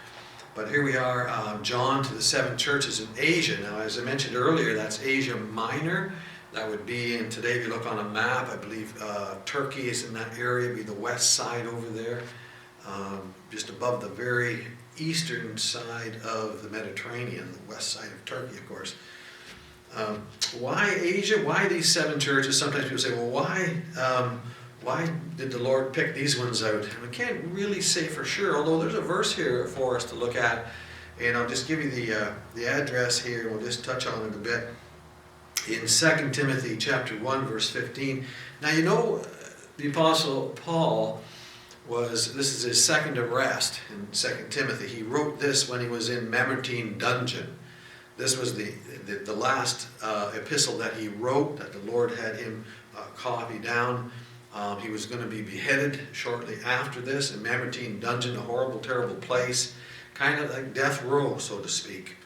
[0.55, 3.61] But here we are, um, John to the seven churches in Asia.
[3.61, 6.13] Now, as I mentioned earlier, that's Asia Minor.
[6.53, 9.89] That would be, and today if you look on a map, I believe uh, Turkey
[9.89, 12.23] is in that area, be the west side over there,
[12.87, 14.67] um, just above the very
[14.99, 18.95] eastern side of the Mediterranean, the west side of Turkey, of course.
[19.97, 20.27] Um,
[20.59, 21.45] why Asia?
[21.45, 22.59] Why these seven churches?
[22.59, 23.77] Sometimes people say, well, why?
[24.01, 24.41] Um,
[24.83, 26.85] why did the Lord pick these ones out?
[26.85, 30.15] And we can't really say for sure, although there's a verse here for us to
[30.15, 30.67] look at.
[31.21, 34.35] And I'll just give you the, uh, the address here, we'll just touch on it
[34.35, 34.69] a bit.
[35.69, 38.27] In 2 Timothy chapter 1, verse 15.
[38.61, 39.23] Now you know
[39.79, 41.23] the Apostle Paul
[41.89, 44.89] was, this is his second arrest in 2 Timothy.
[44.89, 47.59] He wrote this when he was in Mamertine dungeon.
[48.17, 48.73] This was the,
[49.07, 52.65] the, the last uh, epistle that he wrote, that the Lord had him
[52.97, 54.11] uh, copy down.
[54.55, 58.79] Um, he was going to be beheaded shortly after this in Mamertine Dungeon, a horrible,
[58.79, 59.75] terrible place,
[60.15, 62.17] kind of like death row, so to speak.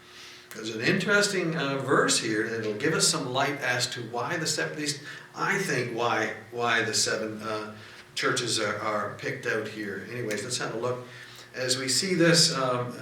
[0.54, 4.36] There's an interesting uh, verse here that will give us some light as to why
[4.36, 5.00] the seven, at least
[5.34, 7.74] I think why why the seven uh,
[8.18, 10.04] churches are, are, picked out here.
[10.10, 11.06] Anyways, let's have a look.
[11.54, 12.92] As we see this, um,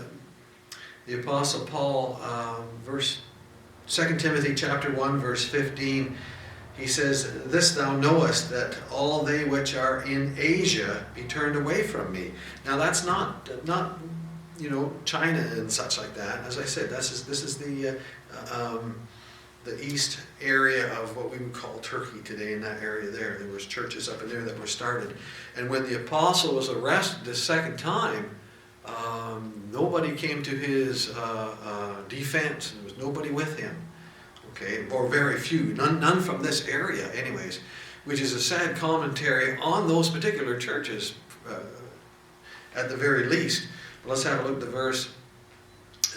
[1.07, 3.23] the Apostle Paul, um, verse
[3.89, 6.15] 2 Timothy chapter 1, verse 15,
[6.77, 11.83] he says, This thou knowest, that all they which are in Asia be turned away
[11.83, 12.33] from me.
[12.67, 13.99] Now that's not, not
[14.59, 16.45] you know, China and such like that.
[16.45, 17.99] As I said, this is, this is the,
[18.53, 18.97] uh, um,
[19.67, 23.37] the east area of what we would call Turkey today, in that area there.
[23.39, 25.17] There was churches up in there that were started.
[25.57, 28.31] And when the apostle was arrested the second time,
[28.87, 32.71] um, nobody came to his uh, uh, defense.
[32.71, 33.77] There was nobody with him
[34.57, 37.61] okay, or very few, none, none from this area, anyways,
[38.05, 41.15] which is a sad commentary on those particular churches,
[41.49, 41.59] uh,
[42.75, 43.69] at the very least.
[44.03, 45.11] But let's have a look at the verse.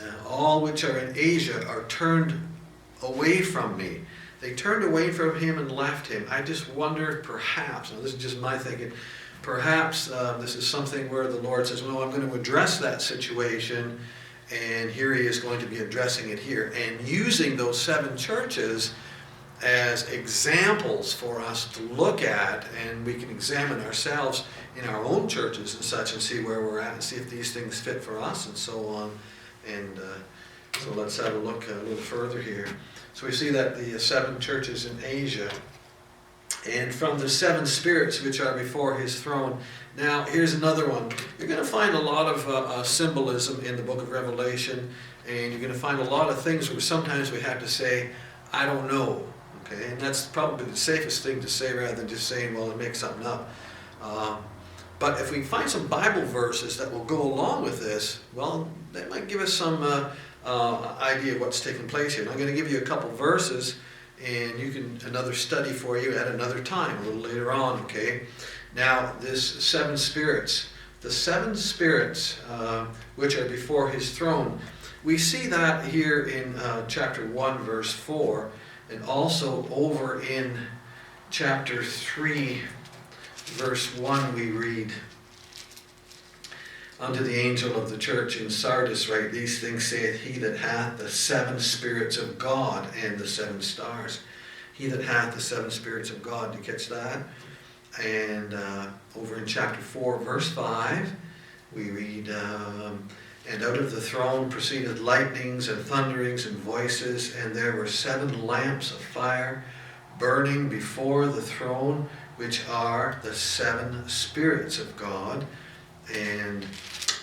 [0.01, 2.48] Uh, all which are in Asia are turned
[3.03, 4.01] away from me.
[4.41, 6.25] They turned away from him and left him.
[6.29, 8.91] I just wonder, perhaps, now this is just my thinking,
[9.41, 13.01] perhaps uh, this is something where the Lord says, well, I'm going to address that
[13.01, 13.99] situation
[14.51, 18.93] and here he is going to be addressing it here and using those seven churches
[19.63, 25.27] as examples for us to look at and we can examine ourselves in our own
[25.27, 28.19] churches and such and see where we're at and see if these things fit for
[28.19, 29.11] us and so on
[29.67, 30.17] and uh,
[30.79, 32.67] so let's have a look a little further here
[33.13, 35.49] so we see that the seven churches in asia
[36.69, 39.59] and from the seven spirits which are before his throne
[39.99, 41.11] now, here's another one.
[41.37, 44.89] You're going to find a lot of uh, uh, symbolism in the book of Revelation,
[45.27, 48.11] and you're going to find a lot of things where sometimes we have to say,
[48.53, 49.25] I don't know.
[49.65, 52.95] Okay, and that's probably the safest thing to say rather than just saying, well, make
[52.95, 53.49] something up.
[54.01, 54.37] Um,
[54.99, 59.09] but if we find some Bible verses that will go along with this, well, that
[59.09, 60.11] might give us some uh,
[60.49, 62.23] uh, idea of what's taking place here.
[62.23, 63.75] And I'm going to give you a couple verses,
[64.23, 67.81] and you can another study for you at another time, a little later on.
[67.81, 68.23] Okay.
[68.75, 70.69] Now, this seven spirits,
[71.01, 74.59] the seven spirits uh, which are before his throne,
[75.03, 78.51] we see that here in uh, chapter 1, verse 4,
[78.89, 80.57] and also over in
[81.29, 82.61] chapter 3,
[83.45, 84.91] verse 1, we read,
[86.99, 90.97] Unto the angel of the church in Sardis write, These things saith he that hath
[90.97, 94.19] the seven spirits of God and the seven stars.
[94.73, 96.51] He that hath the seven spirits of God.
[96.51, 97.23] Do you catch that?
[98.03, 101.09] And uh, over in chapter 4, verse 5,
[101.73, 103.07] we read, um,
[103.49, 108.45] And out of the throne proceeded lightnings and thunderings and voices, and there were seven
[108.45, 109.63] lamps of fire
[110.17, 115.47] burning before the throne, which are the seven spirits of God.
[116.15, 116.65] And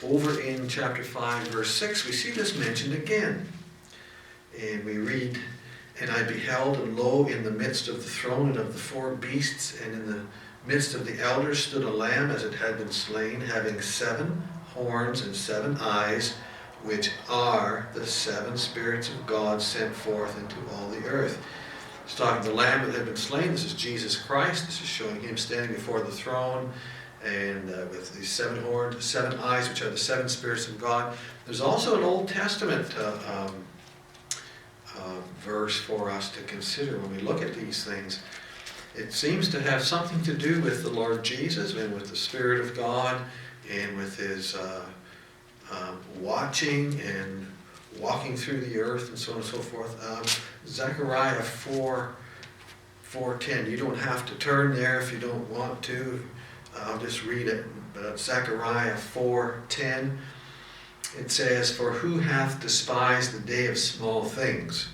[0.05, 3.49] over in chapter 5, verse 6, we see this mentioned again.
[4.61, 5.39] And we read,
[6.01, 9.15] And I beheld, and lo, in the midst of the throne and of the four
[9.15, 10.23] beasts, and in the
[10.67, 14.43] midst of the elders stood a lamb as it had been slain, having seven
[14.75, 16.35] horns and seven eyes,
[16.83, 21.43] which are the seven spirits of God sent forth into all the earth.
[22.05, 23.51] It's talking the lamb that had been slain.
[23.51, 24.67] This is Jesus Christ.
[24.67, 26.73] This is showing him standing before the throne
[27.27, 31.17] and uh, with these seven horns, seven eyes, which are the seven spirits of God.
[31.45, 33.65] There's also an Old Testament uh, um,
[34.97, 38.21] uh, verse for us to consider when we look at these things.
[38.95, 42.61] It seems to have something to do with the Lord Jesus and with the Spirit
[42.61, 43.21] of God
[43.71, 44.87] and with his uh,
[45.71, 47.47] um, watching and
[47.99, 50.03] walking through the earth and so on and so forth.
[50.09, 50.25] Um,
[50.67, 52.15] Zechariah 4,
[53.11, 56.23] 4.10, you don't have to turn there if you don't want to.
[56.85, 57.65] I'll just read it.
[57.95, 60.17] But Zechariah 4.10,
[61.19, 64.89] it says, For who hath despised the day of small things?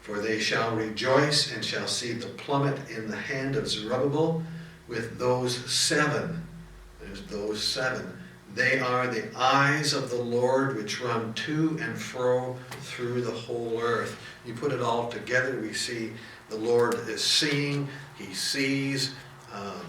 [0.00, 4.42] For they shall rejoice and shall see the plummet in the hand of Zerubbabel
[4.88, 6.44] with those seven.
[7.00, 8.18] There's those seven.
[8.54, 13.80] They are the eyes of the Lord which run to and fro through the whole
[13.80, 14.18] earth.
[14.44, 16.12] You put it all together, we see
[16.50, 19.14] the Lord is seeing, He sees,
[19.54, 19.86] um,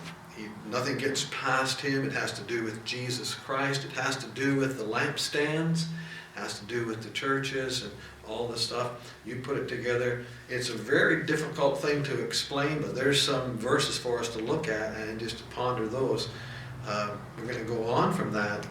[0.73, 2.05] nothing gets past Him.
[2.05, 5.83] It has to do with Jesus Christ, it has to do with the lampstands,
[6.35, 7.91] it has to do with the churches and
[8.27, 9.13] all the stuff.
[9.25, 10.25] You put it together.
[10.49, 14.67] It's a very difficult thing to explain, but there's some verses for us to look
[14.67, 16.29] at and just to ponder those.
[16.87, 18.65] Uh, we're going to go on from that.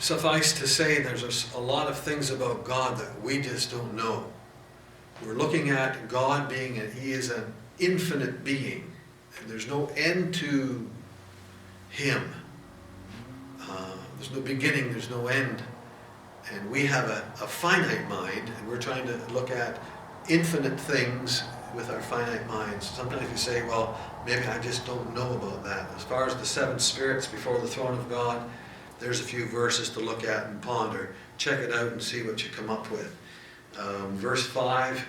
[0.00, 3.94] Suffice to say, there's a, a lot of things about God that we just don't
[3.94, 4.26] know.
[5.24, 8.90] We're looking at God being, and He is an infinite being,
[9.48, 10.88] there's no end to
[11.90, 12.22] Him.
[13.60, 15.62] Uh, there's no beginning, there's no end.
[16.52, 19.78] And we have a, a finite mind, and we're trying to look at
[20.28, 21.42] infinite things
[21.74, 22.88] with our finite minds.
[22.88, 25.88] Sometimes we say, well, maybe I just don't know about that.
[25.96, 28.48] As far as the seven spirits before the throne of God,
[29.00, 31.14] there's a few verses to look at and ponder.
[31.36, 33.14] Check it out and see what you come up with.
[33.78, 35.04] Um, verse 5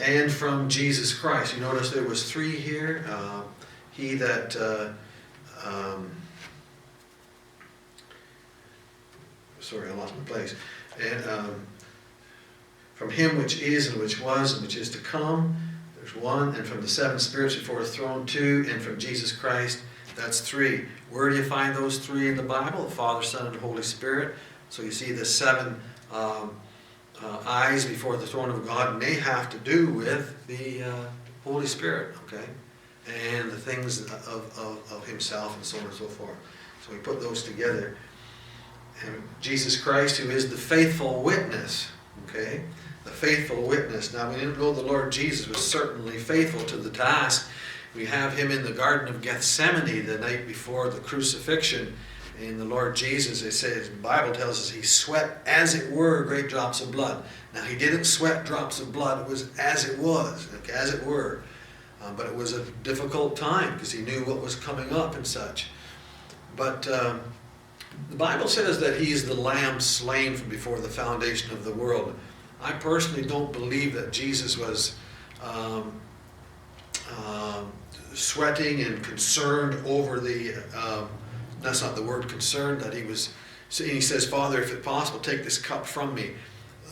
[0.00, 1.54] and from Jesus Christ.
[1.54, 3.04] You notice there was three here.
[3.08, 3.42] Uh,
[3.92, 6.10] he that uh, um,
[9.60, 10.54] sorry, I lost my place.
[11.00, 11.66] And um,
[12.94, 15.56] from him which is and which was and which is to come,
[15.96, 16.54] there's one.
[16.54, 18.66] And from the seven spirits before the throne, two.
[18.70, 19.80] And from Jesus Christ,
[20.16, 20.86] that's three.
[21.10, 22.84] Where do you find those three in the Bible?
[22.84, 24.34] The Father, Son, and Holy Spirit.
[24.68, 25.80] So you see the seven
[26.12, 26.56] um,
[27.22, 31.04] uh, eyes before the throne of God may have to do with the uh,
[31.44, 32.44] Holy Spirit, okay?
[33.28, 36.36] And the things of, of, of Himself and so on and so forth.
[36.86, 37.96] So we put those together.
[39.04, 41.88] And Jesus Christ, who is the faithful witness,
[42.28, 42.62] okay?
[43.04, 44.12] The faithful witness.
[44.12, 47.48] Now, we didn't know the Lord Jesus was certainly faithful to the task.
[47.94, 51.96] We have him in the Garden of Gethsemane the night before the crucifixion.
[52.40, 56.24] In the Lord Jesus, it says, the Bible tells us he sweat as it were
[56.24, 57.22] great drops of blood.
[57.52, 61.04] Now, he didn't sweat drops of blood, it was as it was, okay, as it
[61.04, 61.42] were.
[62.02, 65.26] Uh, but it was a difficult time because he knew what was coming up and
[65.26, 65.68] such.
[66.56, 67.20] But um,
[68.08, 72.14] the Bible says that he's the lamb slain from before the foundation of the world.
[72.62, 74.94] I personally don't believe that Jesus was
[75.42, 76.00] um,
[77.10, 77.64] uh,
[78.14, 81.06] sweating and concerned over the, uh,
[81.60, 83.32] that's not the word concerned, that he was,
[83.70, 86.30] he says, Father, if it's possible, take this cup from me.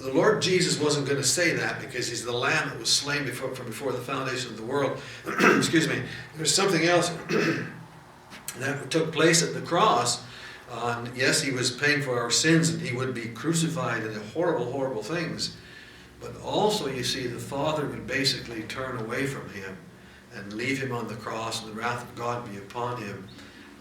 [0.00, 3.24] The Lord Jesus wasn't going to say that because he's the lamb that was slain
[3.24, 5.00] before, from before the foundation of the world.
[5.40, 6.02] Excuse me.
[6.36, 7.08] There's something else
[8.58, 10.22] that took place at the cross
[10.70, 14.20] uh, yes, he was paying for our sins and he would be crucified and the
[14.20, 15.56] horrible, horrible things.
[16.20, 19.76] But also, you see, the Father would basically turn away from him
[20.34, 23.26] and leave him on the cross and the wrath of God be upon him.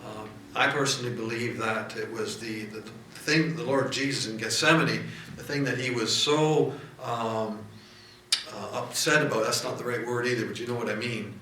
[0.06, 2.82] Uh, I personally believe that it was the, the,
[3.28, 5.04] thing, the Lord Jesus in Gethsemane,
[5.36, 7.60] the thing that he was so um,
[8.54, 11.38] uh, upset about, that's not the right word either, but you know what I mean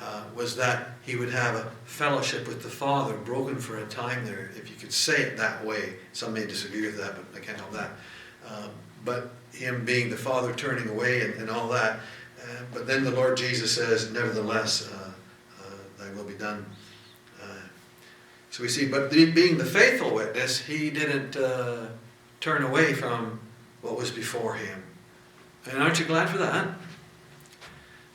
[0.00, 4.24] uh, was that he would have a fellowship with the Father broken for a time
[4.24, 5.94] there, if you could say it that way.
[6.12, 7.90] Some may disagree with that, but I can't help that.
[8.48, 8.70] Um,
[9.04, 12.00] but him being the Father turning away and, and all that.
[12.42, 15.10] Uh, but then the Lord Jesus says, Nevertheless, uh,
[15.60, 16.66] uh thy will be done.
[18.56, 21.88] So we see, but being the faithful witness, he didn't uh,
[22.40, 23.38] turn away from
[23.82, 24.82] what was before him.
[25.70, 26.68] And aren't you glad for that?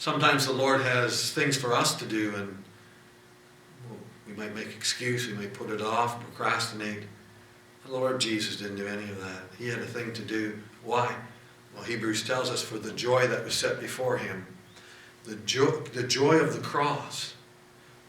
[0.02, 2.64] sometimes the Lord has things for us to do, and
[4.26, 7.04] we might make excuse, we might put it off, procrastinate.
[7.86, 9.44] The Lord Jesus didn't do any of that.
[9.60, 10.58] He had a thing to do.
[10.84, 11.14] Why?
[11.76, 14.48] Well, Hebrews tells us for the joy that was set before him,
[15.24, 17.36] the joy, the joy of the cross,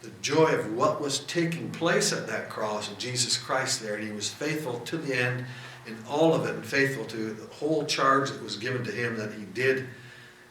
[0.02, 4.04] the joy of what was taking place at that cross and Jesus Christ there, and
[4.04, 5.44] he was faithful to the end
[5.86, 9.16] in all of it, and faithful to the whole charge that was given to him
[9.16, 9.86] that he did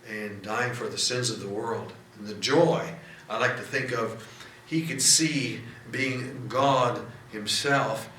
[0.09, 1.93] and dying for the sins of the world.
[2.17, 2.93] And the joy,
[3.29, 4.27] I like to think of,
[4.65, 8.09] he could see being God himself,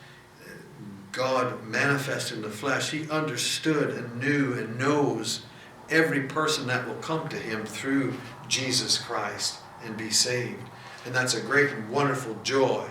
[1.13, 5.43] God manifest in the flesh, he understood and knew and knows
[5.91, 8.15] every person that will come to him through
[8.49, 10.63] Jesus Christ and be saved.
[11.05, 12.87] And that's a great and wonderful joy.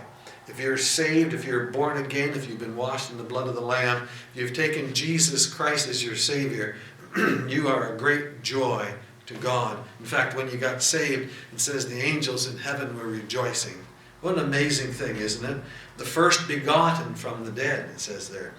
[0.48, 3.56] If you're saved, if you're born again, if you've been washed in the blood of
[3.56, 6.76] the Lamb, you've taken Jesus Christ as your Savior,
[7.48, 8.94] you are a great joy
[9.28, 9.78] to God.
[10.00, 13.86] In fact, when you got saved, it says the angels in heaven were rejoicing.
[14.22, 15.62] What an amazing thing, isn't it?
[15.98, 18.54] The first begotten from the dead, it says there.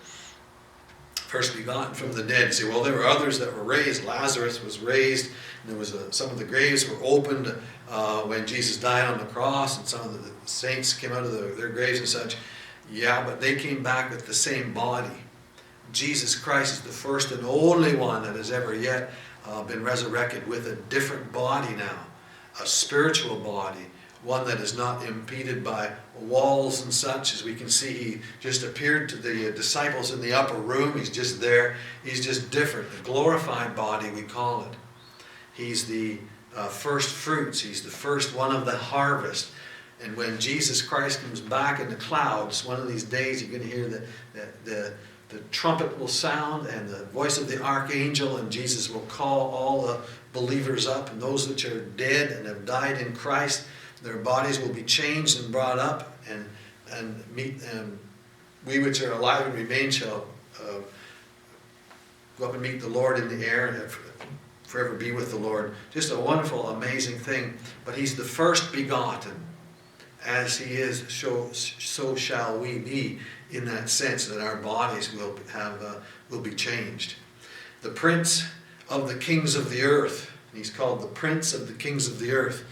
[1.15, 2.49] First begotten from the dead.
[2.49, 4.05] You say, well, there were others that were raised.
[4.05, 5.31] Lazarus was raised.
[5.63, 7.55] And there was a, some of the graves were opened
[7.93, 11.33] uh, when Jesus died on the cross, and some of the saints came out of
[11.33, 12.37] the, their graves and such.
[12.91, 15.15] Yeah, but they came back with the same body.
[15.93, 19.11] Jesus Christ is the first and only one that has ever yet
[19.47, 22.07] uh, been resurrected with a different body now,
[22.63, 23.85] a spiritual body,
[24.25, 27.35] one that is not impeded by walls and such.
[27.35, 30.99] As we can see, he just appeared to the disciples in the upper room.
[30.99, 31.77] He's just there.
[32.03, 32.91] He's just different.
[32.91, 34.77] The glorified body, we call it.
[35.53, 36.19] He's the
[36.57, 37.61] uh, first fruits.
[37.61, 39.51] He's the first one of the harvest.
[40.03, 43.69] And when Jesus Christ comes back in the clouds, one of these days you're going
[43.69, 44.03] to hear the,
[44.35, 44.95] the, the
[45.33, 49.83] the trumpet will sound and the voice of the archangel, and Jesus will call all
[49.87, 50.01] the
[50.33, 53.67] believers up, and those which are dead and have died in Christ,
[54.03, 56.49] their bodies will be changed and brought up, and
[56.91, 57.99] and meet and
[58.67, 60.27] we which are alive and remain shall
[60.61, 60.81] uh,
[62.39, 63.91] go up and meet the Lord in the air and
[64.73, 65.75] forever be with the Lord.
[65.91, 67.59] Just a wonderful, amazing thing.
[67.85, 69.45] But He's the first begotten.
[70.25, 73.19] As He is, so, so shall we be
[73.51, 75.95] in that sense that our bodies will have uh,
[76.31, 77.17] will be changed.
[77.83, 78.45] The prince
[78.89, 80.31] of the kings of the earth.
[80.55, 82.65] He's called the prince of the kings of the earth.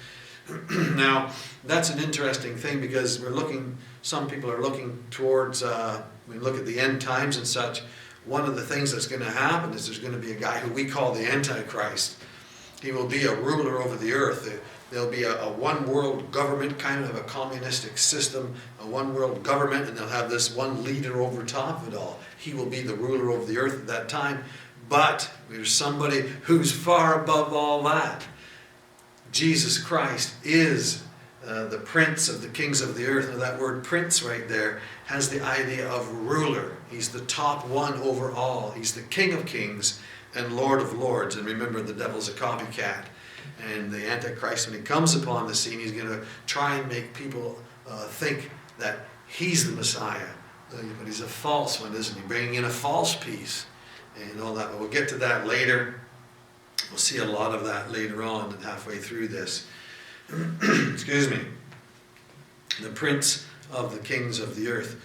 [0.71, 1.31] now,
[1.65, 3.77] that's an interesting thing because we're looking.
[4.01, 5.63] Some people are looking towards.
[5.63, 7.83] Uh, we look at the end times and such.
[8.27, 10.59] One of the things that's going to happen is there's going to be a guy
[10.59, 12.17] who we call the Antichrist.
[12.83, 14.61] He will be a ruler over the earth.
[14.91, 19.43] There'll be a, a, one world government, kind of a communistic system, a one world
[19.43, 22.19] government, and they'll have this one leader over top of it all.
[22.39, 24.45] He will be the ruler over the earth at that time.
[24.89, 28.25] But there's somebody who's far above all that.
[29.31, 31.05] Jesus Christ is
[31.47, 33.31] uh, the prince of the kings of the earth.
[33.31, 36.77] Now, that word prince right there has the idea of ruler.
[36.91, 38.73] He's the top one over all.
[38.73, 40.01] He's the king of kings
[40.35, 41.37] and lord of lords.
[41.37, 43.05] And remember, the devil's a copycat.
[43.73, 47.15] And the Antichrist, when he comes upon the scene, he's going to try and make
[47.15, 50.29] people uh, think that he's the Messiah.
[50.73, 52.27] Uh, but he's a false one, isn't he?
[52.27, 53.67] Bringing in a false peace
[54.21, 54.71] and all that.
[54.71, 56.01] But we'll get to that later.
[56.91, 59.67] We'll see a lot of that later on halfway through this.
[60.93, 61.39] Excuse me.
[62.81, 65.01] The prince of the kings of the earth.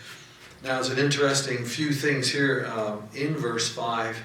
[0.66, 4.18] Now, there's an interesting few things here um, in verse 5.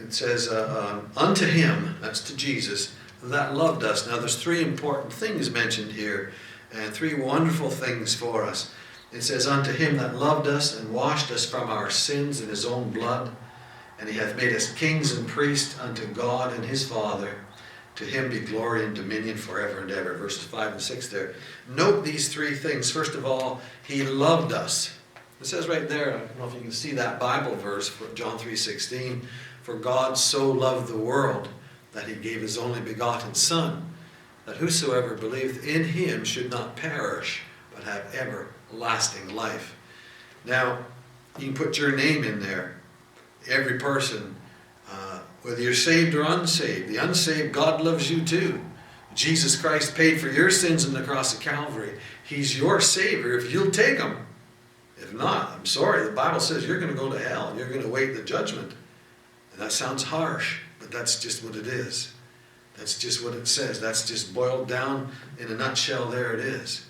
[0.00, 4.08] It says, uh, um, Unto him, that's to Jesus, that loved us.
[4.08, 6.32] Now, there's three important things mentioned here,
[6.74, 8.74] and three wonderful things for us.
[9.12, 12.66] It says, Unto him that loved us and washed us from our sins in his
[12.66, 13.30] own blood,
[14.00, 17.36] and he hath made us kings and priests unto God and his Father.
[17.94, 20.14] To him be glory and dominion forever and ever.
[20.14, 21.34] Verses 5 and 6 there.
[21.68, 22.90] Note these three things.
[22.90, 24.95] First of all, he loved us.
[25.40, 28.38] It says right there, I don't know if you can see that Bible verse, John
[28.38, 29.24] 3.16,
[29.62, 31.48] For God so loved the world
[31.92, 33.90] that he gave his only begotten Son,
[34.46, 37.42] that whosoever believeth in him should not perish,
[37.74, 39.76] but have everlasting life.
[40.44, 40.78] Now,
[41.38, 42.76] you can put your name in there.
[43.48, 44.36] Every person,
[44.90, 48.60] uh, whether you're saved or unsaved, the unsaved, God loves you too.
[49.14, 51.98] Jesus Christ paid for your sins on the cross of Calvary.
[52.24, 54.25] He's your Savior if you'll take Him.
[55.06, 57.54] If not, I'm sorry, the Bible says you're going to go to hell.
[57.56, 58.72] You're going to wait the judgment.
[59.52, 60.58] And that sounds harsh.
[60.80, 62.12] But that's just what it is.
[62.76, 63.80] That's just what it says.
[63.80, 66.06] That's just boiled down in a nutshell.
[66.06, 66.86] There it is.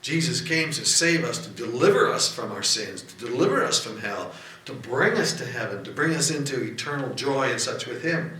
[0.00, 4.00] Jesus came to save us, to deliver us from our sins, to deliver us from
[4.00, 4.32] hell,
[4.64, 8.38] to bring us to heaven, to bring us into eternal joy and such with Him.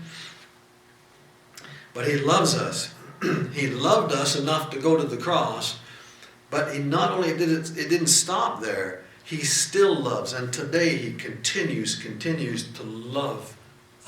[1.92, 2.94] But He loves us.
[3.52, 5.78] he loved us enough to go to the cross,
[6.48, 9.04] but He not only did it, it didn't stop there.
[9.28, 13.58] He still loves, and today He continues, continues to love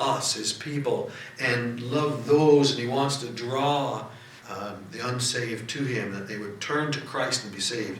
[0.00, 4.06] us, his people, and love those, and he wants to draw
[4.48, 7.98] um, the unsaved to him, that they would turn to Christ and be saved.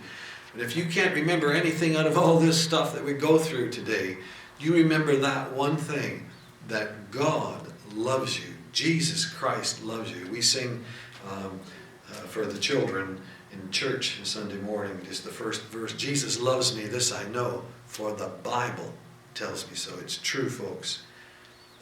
[0.53, 3.71] But if you can't remember anything out of all this stuff that we go through
[3.71, 4.17] today,
[4.59, 6.27] you remember that one thing
[6.69, 7.61] that God
[7.95, 8.55] loves you.
[8.73, 10.29] Jesus Christ loves you.
[10.31, 10.85] We sing
[11.31, 11.61] um,
[12.09, 13.21] uh, for the children
[13.53, 15.93] in church on Sunday morning, just the first verse.
[15.93, 18.93] Jesus loves me, this I know, for the Bible
[19.35, 19.93] tells me so.
[20.01, 21.03] It's true, folks.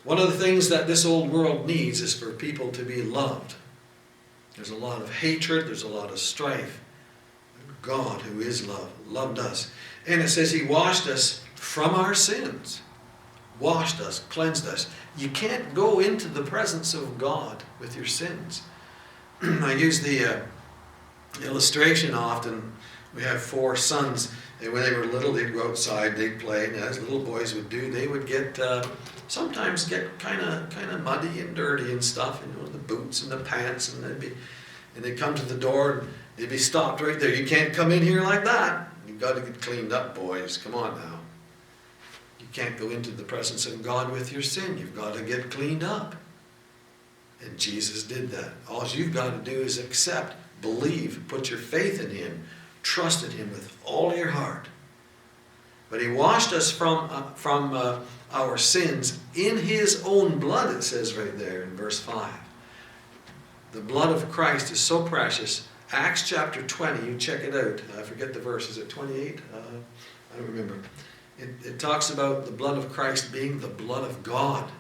[0.04, 3.54] One of the things that this old world needs is for people to be loved.
[4.56, 6.80] There's a lot of hatred, there's a lot of strife.
[7.82, 9.70] God, who is love, loved us.
[10.06, 12.80] And it says He washed us from our sins,
[13.60, 14.88] washed us, cleansed us.
[15.16, 18.62] You can't go into the presence of God with your sins.
[19.42, 20.40] I use the uh,
[21.44, 22.72] illustration often.
[23.14, 26.76] We have four sons, and when they were little, they'd go outside, they'd play, and
[26.76, 28.84] as little boys would do, they would get uh,
[29.28, 33.22] sometimes get kind of kind of muddy and dirty and stuff, you know, the boots
[33.22, 34.36] and the pants, and they'd be,
[34.94, 37.34] and they'd come to the door, and they'd be stopped right there.
[37.34, 38.88] You can't come in here like that.
[39.06, 40.58] You've got to get cleaned up, boys.
[40.58, 41.18] Come on now.
[42.38, 44.78] You can't go into the presence of God with your sin.
[44.78, 46.14] You've got to get cleaned up.
[47.40, 48.52] And Jesus did that.
[48.68, 52.44] All you've got to do is accept, believe, put your faith in Him,
[52.82, 54.68] trust in Him with all your heart.
[55.90, 58.00] But He washed us from, uh, from uh,
[58.32, 62.32] our sins in His own blood, it says right there in verse 5.
[63.72, 65.68] The blood of Christ is so precious.
[65.92, 67.80] Acts chapter 20, you check it out.
[67.98, 68.68] I forget the verse.
[68.68, 69.40] Is it 28?
[69.52, 70.78] Uh, I don't remember.
[71.38, 74.70] It, it talks about the blood of Christ being the blood of God.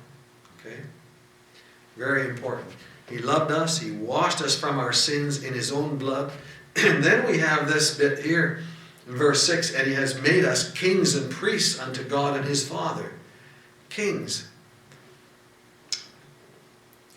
[0.60, 0.76] Okay?
[1.96, 2.68] Very important.
[3.08, 6.32] He loved us, He washed us from our sins in His own blood.
[6.76, 8.60] And then we have this bit here
[9.08, 12.68] in verse 6 and He has made us kings and priests unto God and His
[12.68, 13.12] Father.
[13.88, 14.48] Kings.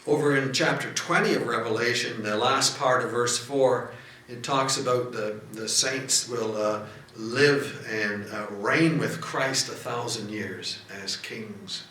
[0.07, 3.93] Over in chapter 20 of Revelation, the last part of verse 4,
[4.27, 6.85] it talks about the, the saints will uh,
[7.15, 11.83] live and uh, reign with Christ a thousand years as kings.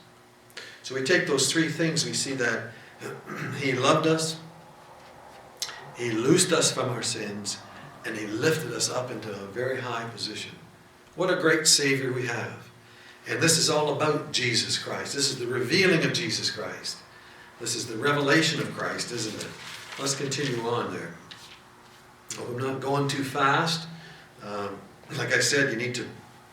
[0.83, 2.73] So we take those three things, we see that
[3.59, 4.39] he loved us,
[5.97, 7.59] He loosed us from our sins,
[8.05, 10.57] and He lifted us up into a very high position.
[11.17, 12.71] What a great Savior we have.
[13.29, 15.15] And this is all about Jesus Christ.
[15.15, 16.97] This is the revealing of Jesus Christ.
[17.61, 19.49] This is the revelation of Christ, isn't it?
[19.99, 21.15] Let's continue on there.
[22.39, 23.87] I'm not going too fast.
[24.43, 24.79] Um,
[25.17, 26.07] like I said, you need to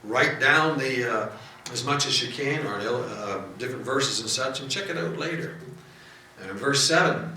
[0.04, 1.30] write down the uh,
[1.72, 5.18] as much as you can, or uh, different verses and such, and check it out
[5.18, 5.58] later.
[6.40, 7.32] And in verse 7,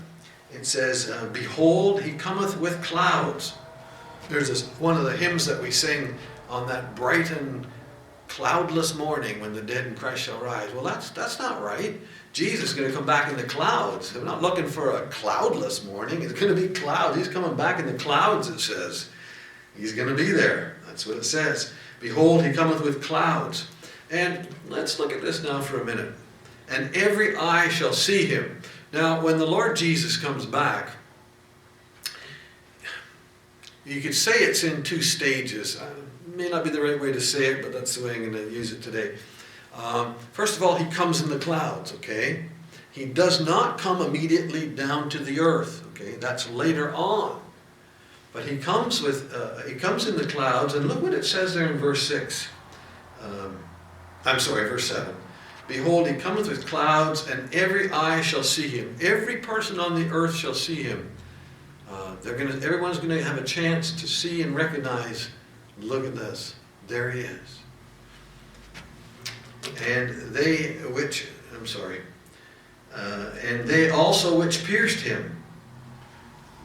[0.53, 3.53] it says, uh, Behold, he cometh with clouds.
[4.29, 6.15] There's this, one of the hymns that we sing
[6.49, 7.65] on that bright and
[8.27, 10.71] cloudless morning when the dead in Christ shall rise.
[10.73, 11.99] Well, that's, that's not right.
[12.33, 14.15] Jesus is going to come back in the clouds.
[14.15, 16.21] We're not looking for a cloudless morning.
[16.21, 17.17] It's going to be clouds.
[17.17, 19.09] He's coming back in the clouds, it says.
[19.75, 20.77] He's going to be there.
[20.87, 21.73] That's what it says.
[21.99, 23.67] Behold, he cometh with clouds.
[24.09, 26.13] And let's look at this now for a minute.
[26.69, 28.60] And every eye shall see him.
[28.93, 30.89] Now, when the Lord Jesus comes back,
[33.85, 35.75] you could say it's in two stages.
[35.75, 38.15] It uh, may not be the right way to say it, but that's the way
[38.15, 39.15] I'm going to use it today.
[39.75, 42.45] Um, first of all, he comes in the clouds, okay?
[42.91, 46.17] He does not come immediately down to the earth, okay?
[46.17, 47.39] That's later on.
[48.33, 51.53] But he comes with, uh, he comes in the clouds, and look what it says
[51.53, 52.47] there in verse 6.
[53.21, 53.57] Um,
[54.25, 55.15] I'm sorry, verse 7.
[55.71, 58.93] Behold, he cometh with clouds, and every eye shall see him.
[59.01, 61.09] Every person on the earth shall see him.
[61.89, 65.29] Uh, they're gonna, everyone's going to have a chance to see and recognize.
[65.79, 66.55] Look at this.
[66.87, 67.59] There he is.
[69.87, 72.01] And they which, I'm sorry,
[72.93, 75.41] uh, and they also which pierced him.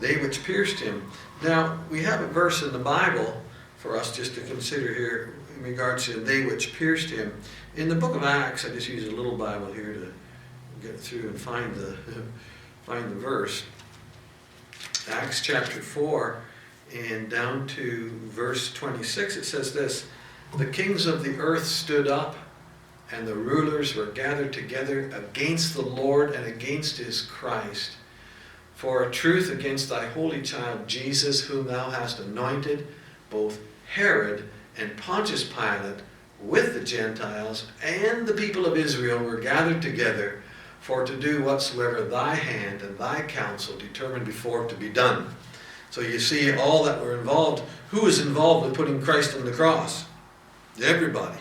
[0.01, 1.09] They which pierced him.
[1.45, 3.41] Now, we have a verse in the Bible
[3.77, 7.33] for us just to consider here in regards to they which pierced him.
[7.77, 10.11] In the book of Acts, I just use a little Bible here to
[10.81, 11.95] get through and find the
[12.87, 13.65] find the verse.
[15.11, 16.41] Acts chapter 4
[16.95, 20.07] and down to verse 26 it says this
[20.57, 22.37] the kings of the earth stood up
[23.13, 27.93] and the rulers were gathered together against the Lord and against his Christ
[28.75, 32.87] for a truth against thy holy child Jesus whom thou hast anointed
[33.29, 33.59] both
[33.95, 34.49] Herod
[34.79, 36.01] and Pontius Pilate
[36.41, 40.43] with the Gentiles and the people of Israel were gathered together
[40.81, 45.27] for to do whatsoever thy hand and thy counsel determined before to be done.
[45.91, 47.63] So you see all that were involved.
[47.91, 50.05] Who was involved with putting Christ on the cross?
[50.83, 51.41] Everybody.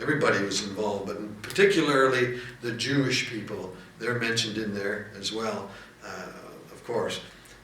[0.00, 3.74] Everybody was involved, but particularly the Jewish people.
[3.98, 5.70] They're mentioned in there as well,
[6.04, 6.32] uh,
[6.72, 7.20] of course.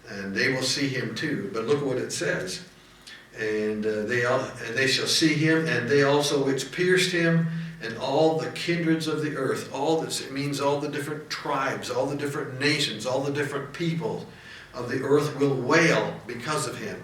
[0.09, 1.51] And they will see him too.
[1.53, 2.65] But look what it says
[3.39, 7.47] and uh, they all, and they shall see him, and they also which pierced him,
[7.83, 9.73] and all the kindreds of the earth.
[9.73, 13.73] All this it means all the different tribes, all the different nations, all the different
[13.73, 14.27] people
[14.75, 17.03] of the earth will wail because of him.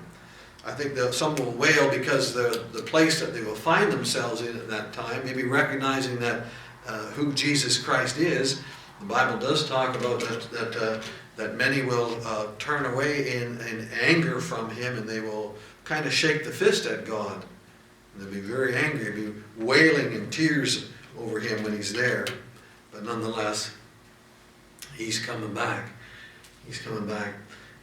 [0.66, 4.41] I think that some will wail because the, the place that they will find themselves
[4.41, 6.47] in at that time, maybe recognizing that
[6.87, 8.61] uh, who Jesus Christ is.
[9.01, 11.01] The Bible does talk about that, that, uh,
[11.37, 15.55] that many will uh, turn away in, in anger from him and they will
[15.87, 17.45] kind of shake the fist at God.
[18.12, 22.26] And they'll be very angry, be wailing in tears over him when he's there.
[22.91, 23.72] But nonetheless,
[24.97, 25.89] he's coming back.
[26.66, 27.34] He's coming back.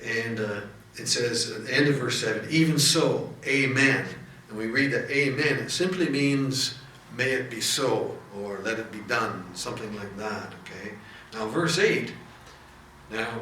[0.03, 0.61] And uh,
[0.95, 4.05] it says at the end of verse 7, even so, amen.
[4.49, 5.59] And we read that amen.
[5.59, 6.75] It simply means,
[7.15, 10.93] may it be so, or let it be done, something like that, okay?
[11.33, 12.13] Now, verse 8,
[13.11, 13.41] now,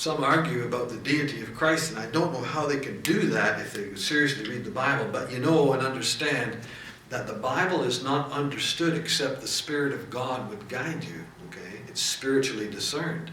[0.00, 3.26] some argue about the deity of Christ, and I don't know how they can do
[3.26, 6.56] that if they seriously read the Bible, but you know and understand
[7.10, 11.82] that the Bible is not understood except the Spirit of God would guide you, okay?
[11.86, 13.30] It's spiritually discerned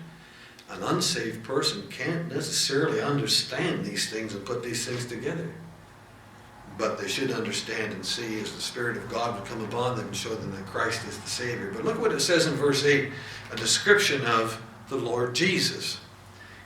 [0.70, 5.50] an unsaved person can't necessarily understand these things and put these things together.
[6.78, 10.08] But they should understand and see as the Spirit of God would come upon them
[10.08, 11.72] and show them that Christ is the Savior.
[11.74, 13.10] But look what it says in verse 8
[13.54, 16.02] a description of the Lord Jesus.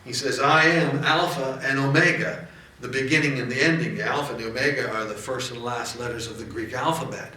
[0.06, 2.48] He says, I am Alpha and Omega,
[2.80, 3.96] the beginning and the ending.
[3.96, 7.34] The Alpha and the Omega are the first and last letters of the Greek alphabet.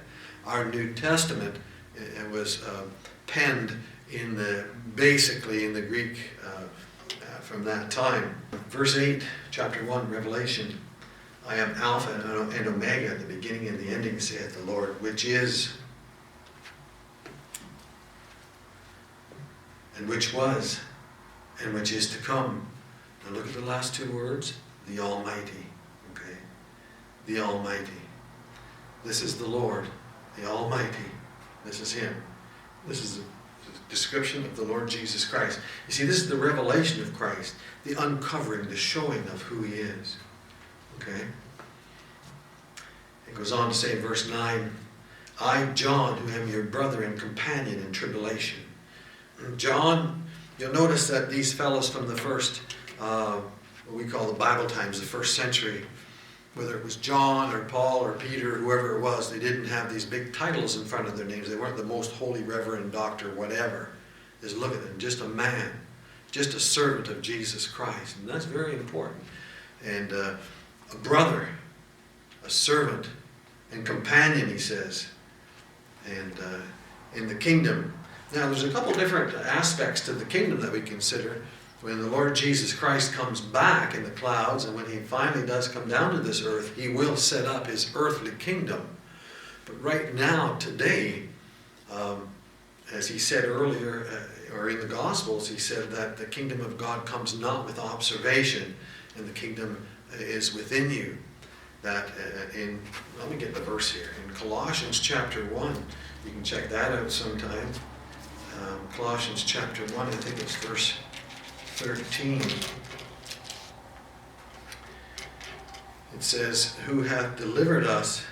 [0.47, 1.57] Our New Testament
[1.97, 2.83] it was uh,
[3.27, 3.77] penned
[4.13, 8.35] in the basically in the Greek uh, uh, from that time.
[8.69, 10.79] Verse 8, chapter 1, Revelation.
[11.47, 15.75] I am Alpha and Omega, the beginning and the ending, saith the Lord, which is,
[19.97, 20.81] and which was,
[21.63, 22.67] and which is to come.
[23.25, 24.55] Now look at the last two words
[24.87, 25.67] the Almighty.
[26.13, 26.37] Okay?
[27.27, 28.03] The Almighty.
[29.05, 29.87] This is the Lord,
[30.37, 31.11] the Almighty.
[31.65, 32.15] This is Him.
[32.87, 33.25] This is the
[33.89, 35.61] description of the Lord Jesus Christ.
[35.87, 39.75] You see, this is the revelation of Christ, the uncovering, the showing of who he
[39.75, 40.17] is.
[40.97, 41.25] Okay?
[43.29, 44.71] It goes on to say in verse 9,
[45.41, 48.61] I, John, who am your brother and companion in tribulation.
[49.57, 50.24] John,
[50.59, 52.63] you'll notice that these fellows from the first,
[53.01, 53.41] uh,
[53.87, 55.85] what we call the Bible times, the first century,
[56.55, 60.05] whether it was John or Paul or Peter, whoever it was, they didn't have these
[60.05, 61.49] big titles in front of their names.
[61.49, 63.91] They weren't the most holy reverend doctor, whatever.
[64.41, 65.73] Just look at them, just a man,
[66.31, 68.19] just a servant of Jesus Christ.
[68.19, 69.23] And that's very important.
[69.85, 70.35] And uh,
[70.93, 71.49] a brother,
[72.45, 73.09] a servant,
[73.73, 75.09] and companion, he says.
[76.07, 76.61] And uh,
[77.15, 77.93] in the kingdom.
[78.35, 81.45] Now, there's a couple different aspects to the kingdom that we consider
[81.83, 85.69] when the Lord Jesus Christ comes back in the clouds and when he finally does
[85.69, 88.89] come down to this earth, he will set up his earthly kingdom.
[89.67, 91.29] But right now, today,
[91.93, 92.29] um,
[92.93, 96.77] as he said earlier, uh, or in the Gospels, he said that the kingdom of
[96.77, 98.75] God comes not with observation,
[99.17, 101.19] and the kingdom is within you.
[101.83, 102.81] That uh, in,
[103.19, 105.75] let me get the verse here, in Colossians chapter 1,
[106.25, 107.69] you can check that out sometime.
[108.61, 110.95] Um, Colossians chapter 1, I think it's verse
[111.77, 112.41] 13.
[116.15, 118.25] It says, Who hath delivered us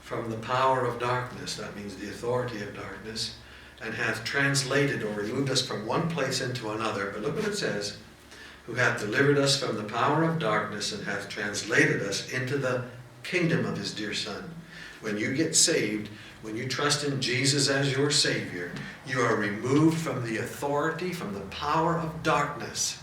[0.00, 3.36] from the power of darkness, that means the authority of darkness,
[3.82, 7.10] and hath translated or removed us from one place into another.
[7.12, 7.96] But look what it says
[8.70, 12.84] who hath delivered us from the power of darkness and hath translated us into the
[13.24, 14.48] kingdom of his dear Son.
[15.00, 16.08] When you get saved,
[16.42, 18.72] when you trust in Jesus as your Savior,
[19.06, 23.02] you are removed from the authority, from the power of darkness,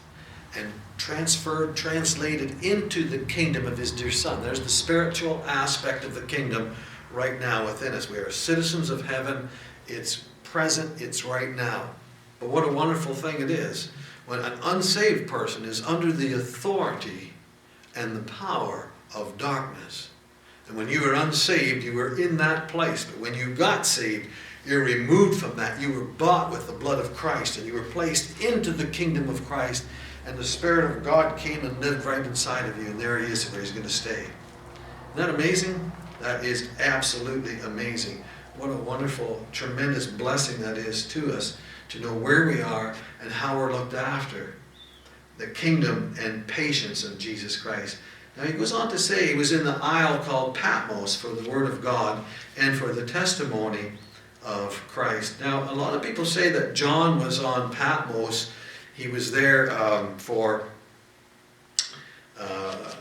[0.55, 4.41] and transferred, translated into the kingdom of His dear Son.
[4.41, 6.75] There's the spiritual aspect of the kingdom
[7.11, 8.09] right now within us.
[8.09, 9.49] We are citizens of heaven.
[9.87, 11.91] It's present, it's right now.
[12.39, 13.91] But what a wonderful thing it is
[14.25, 17.33] when an unsaved person is under the authority
[17.95, 20.09] and the power of darkness.
[20.67, 23.05] And when you were unsaved, you were in that place.
[23.05, 24.27] But when you got saved,
[24.65, 25.79] you're removed from that.
[25.79, 29.29] You were bought with the blood of Christ and you were placed into the kingdom
[29.29, 29.85] of Christ.
[30.25, 32.87] And the Spirit of God came and lived right inside of you.
[32.87, 34.25] And there He is where He's going to stay.
[35.15, 35.91] Isn't that amazing?
[36.19, 38.23] That is absolutely amazing.
[38.57, 41.57] What a wonderful, tremendous blessing that is to us
[41.89, 44.55] to know where we are and how we're looked after.
[45.37, 47.99] The kingdom and patience of Jesus Christ.
[48.37, 51.49] Now he goes on to say he was in the isle called Patmos for the
[51.49, 52.23] Word of God
[52.55, 53.93] and for the testimony
[54.45, 55.39] of Christ.
[55.41, 58.51] Now, a lot of people say that John was on Patmos.
[58.95, 60.69] He was there um, for,
[62.39, 62.93] uh,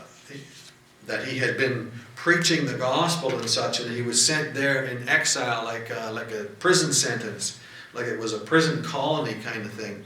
[1.05, 5.07] that he had been preaching the gospel and such, and he was sent there in
[5.07, 7.59] exile like, uh, like a prison sentence,
[7.93, 10.03] like it was a prison colony kind of thing.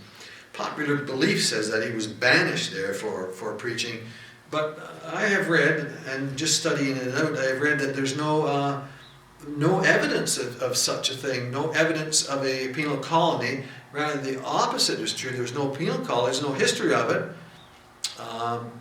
[0.53, 4.01] Popular belief says that he was banished there for, for preaching
[4.51, 8.45] But I have read, and just studying it out, I have read that there's no,
[8.45, 8.81] uh,
[9.47, 13.63] no evidence of, of such a thing, no evidence of a penal colony.
[13.93, 15.31] Rather, the opposite is true.
[15.31, 17.29] There's no penal colony, there's no history of it.
[18.19, 18.71] Um,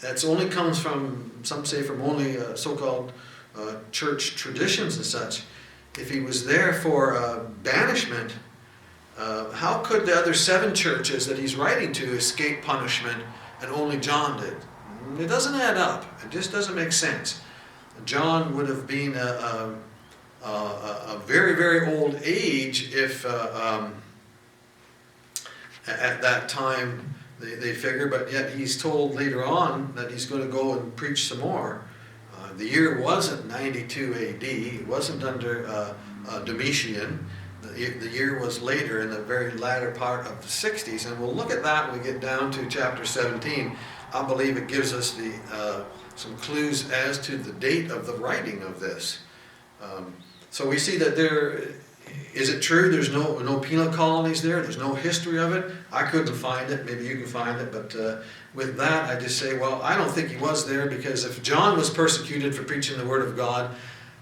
[0.00, 3.12] that's only comes from, some say, from only uh, so-called
[3.58, 5.42] uh, church traditions and such.
[5.98, 8.32] If he was there for uh, banishment,
[9.18, 13.22] uh, how could the other seven churches that he's writing to escape punishment
[13.60, 14.56] and only John did?
[15.18, 16.04] It doesn't add up.
[16.24, 17.40] It just doesn't make sense.
[18.04, 19.76] John would have been a,
[20.42, 23.94] a, a, a very, very old age if uh, um,
[25.86, 30.42] at that time they, they figure, but yet he's told later on that he's going
[30.42, 31.82] to go and preach some more.
[32.36, 35.94] Uh, the year wasn't 92 AD, it wasn't under uh,
[36.28, 37.26] uh, Domitian.
[37.62, 41.34] The, the year was later in the very latter part of the 60s, and we'll
[41.34, 43.76] look at that when we get down to chapter 17.
[44.12, 45.84] I believe it gives us the, uh,
[46.16, 49.20] some clues as to the date of the writing of this.
[49.82, 50.14] Um,
[50.50, 51.62] so we see that there
[52.34, 54.62] is it true there's no no penal colonies there?
[54.62, 55.70] There's no history of it.
[55.92, 56.86] I couldn't find it.
[56.86, 57.72] Maybe you can find it.
[57.72, 58.22] But uh,
[58.54, 61.76] with that, I just say, well, I don't think he was there because if John
[61.76, 63.70] was persecuted for preaching the word of God,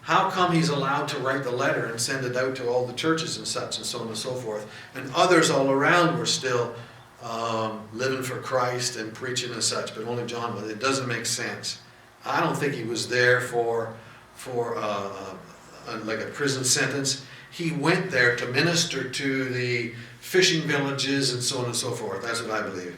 [0.02, 2.94] how come he's allowed to write the letter and send it out to all the
[2.94, 4.66] churches and such and so on and so forth?
[4.94, 6.74] And others all around were still
[7.22, 10.70] um, living for Christ and preaching and such, but only John was.
[10.70, 11.80] It doesn't make sense.
[12.24, 13.94] I don't think he was there for
[14.34, 15.34] for uh,
[15.88, 17.24] uh, like a prison sentence.
[17.50, 22.22] He went there to minister to the fishing villages and so on and so forth.
[22.22, 22.96] That's what I believe.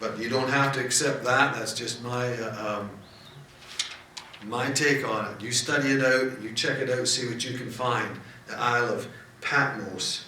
[0.00, 1.54] But you don't have to accept that.
[1.54, 2.90] That's just my uh, um,
[4.46, 5.42] my take on it.
[5.42, 6.42] You study it out.
[6.42, 7.06] You check it out.
[7.06, 8.18] See what you can find.
[8.46, 9.08] The Isle of
[9.40, 10.24] Patmos.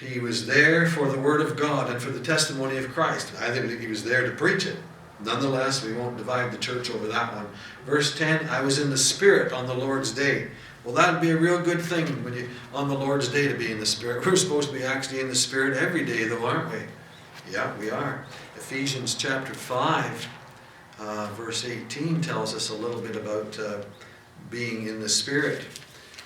[0.00, 3.32] He was there for the Word of God and for the testimony of Christ.
[3.40, 4.76] I think he was there to preach it.
[5.24, 7.46] Nonetheless, we won't divide the church over that one.
[7.86, 10.48] Verse 10 I was in the Spirit on the Lord's day.
[10.84, 13.72] Well, that'd be a real good thing when you on the Lord's day to be
[13.72, 14.24] in the Spirit.
[14.24, 16.78] We're supposed to be actually in the Spirit every day, though, aren't we?
[17.50, 18.26] Yeah, we are.
[18.56, 20.28] Ephesians chapter 5,
[21.00, 23.78] uh, verse 18 tells us a little bit about uh,
[24.50, 25.64] being in the Spirit.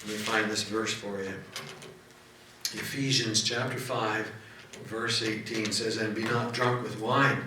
[0.07, 1.35] Let me find this verse for you.
[2.73, 4.31] Ephesians chapter 5,
[4.85, 7.43] verse 18 says, And be not drunk with wine,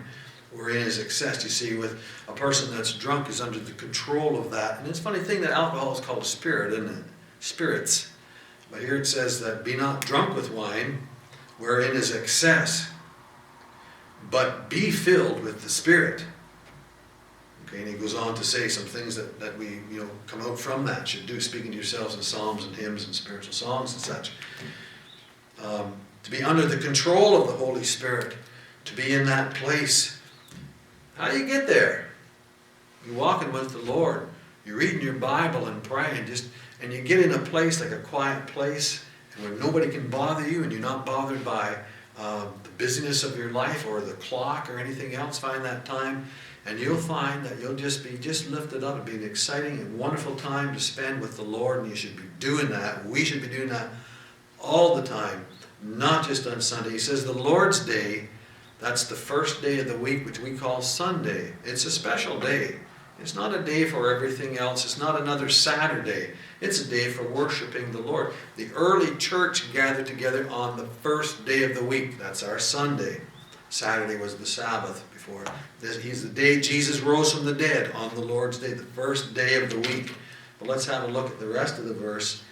[0.52, 1.44] wherein is excess.
[1.44, 4.80] You see, with a person that's drunk is under the control of that.
[4.80, 7.06] And it's funny thing that alcohol is called a spirit, isn't it?
[7.40, 8.12] Spirits.
[8.70, 11.08] But here it says that be not drunk with wine,
[11.58, 12.90] wherein is excess,
[14.30, 16.26] but be filled with the Spirit.
[17.68, 20.42] Okay, and he goes on to say some things that, that we, you know, come
[20.42, 23.94] out from that should do, speaking to yourselves in psalms and hymns and spiritual songs
[23.94, 24.32] and such
[25.64, 25.94] um,
[26.24, 28.36] to be under the control of the Holy Spirit,
[28.86, 30.20] to be in that place.
[31.16, 32.10] How do you get there?
[33.06, 34.28] You're walking with the Lord.
[34.66, 36.48] You're reading your Bible and praying, just
[36.82, 39.04] and you get in a place like a quiet place,
[39.40, 41.76] where nobody can bother you, and you're not bothered by
[42.18, 45.40] uh, the busyness of your life or the clock or anything else.
[45.40, 46.26] Find that time,
[46.66, 48.96] and you'll find that you'll just be just lifted up.
[48.96, 52.16] It'll be an exciting and wonderful time to spend with the Lord, and you should
[52.16, 53.06] be doing that.
[53.06, 53.90] We should be doing that
[54.62, 55.46] all the time,
[55.84, 56.92] not just on Sunday.
[56.92, 58.30] He says the Lord's Day,
[58.80, 61.54] that's the first day of the week, which we call Sunday.
[61.64, 62.76] It's a special day.
[63.20, 64.84] It's not a day for everything else.
[64.84, 66.32] It's not another Saturday.
[66.60, 68.34] It's a day for worshiping the Lord.
[68.58, 72.18] The early church gathered together on the first day of the week.
[72.18, 73.22] That's our Sunday.
[73.70, 75.46] Saturday was the Sabbath before.
[75.80, 79.34] This, he's the day Jesus rose from the dead on the Lord's day, the first
[79.34, 80.14] day of the week.
[80.60, 82.43] But let's have a look at the rest of the verse.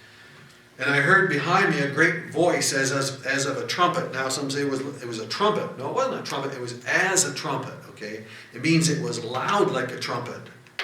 [0.82, 4.12] And I heard behind me a great voice as, as, as of a trumpet.
[4.12, 5.78] Now some say it was, it was a trumpet.
[5.78, 6.54] No, it wasn't a trumpet.
[6.54, 8.24] It was as a trumpet, okay?
[8.52, 10.40] It means it was loud like a trumpet.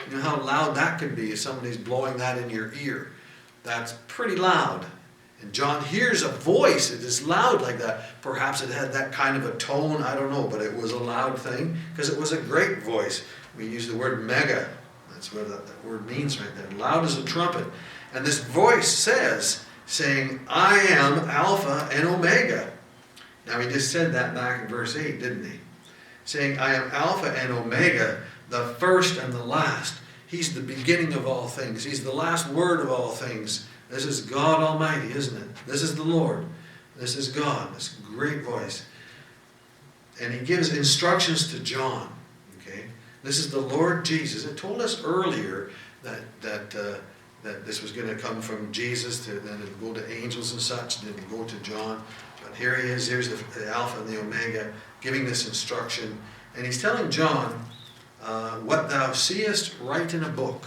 [0.09, 3.11] You know how loud that could be if somebody's blowing that in your ear.
[3.64, 4.86] That's pretty loud.
[5.40, 6.92] And John hears a voice.
[6.92, 8.22] It is loud like that.
[8.22, 10.01] Perhaps it had that kind of a tone.
[10.01, 10.46] I don't know.
[10.46, 13.24] But it was a loud thing because it was a great voice.
[13.57, 14.68] We use the word mega.
[15.11, 16.70] That's what that, that word means right there.
[16.78, 17.66] Loud as a trumpet.
[18.14, 22.70] And this voice says, saying, I am Alpha and Omega.
[23.47, 25.59] Now, he just said that back in verse 8, didn't he?
[26.26, 28.20] Saying, I am Alpha and Omega,
[28.51, 29.95] the first and the last.
[30.26, 33.66] He's the beginning of all things, He's the last word of all things.
[33.89, 35.49] This is God Almighty, isn't it?
[35.66, 36.45] This is the Lord.
[36.95, 37.74] This is God.
[37.74, 38.84] This great voice.
[40.20, 42.12] And he gives instructions to John.
[42.61, 42.84] Okay?
[43.22, 44.45] This is the Lord Jesus.
[44.45, 45.70] It told us earlier
[46.03, 46.99] that, that uh,
[47.49, 51.01] that this was going to come from Jesus to then go to angels and such,
[51.01, 52.03] then go to John.
[52.42, 56.18] But here he is, here's the, the Alpha and the Omega giving this instruction.
[56.55, 57.64] And he's telling John
[58.22, 60.66] uh, what thou seest, write in a book,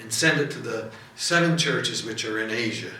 [0.00, 2.92] and send it to the seven churches which are in Asia.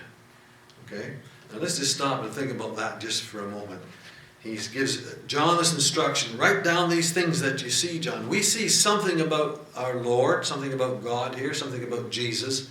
[0.86, 1.14] Okay?
[1.52, 3.82] Now let's just stop and think about that just for a moment.
[4.42, 8.28] He gives John this instruction write down these things that you see, John.
[8.28, 12.68] We see something about our Lord, something about God here, something about Jesus.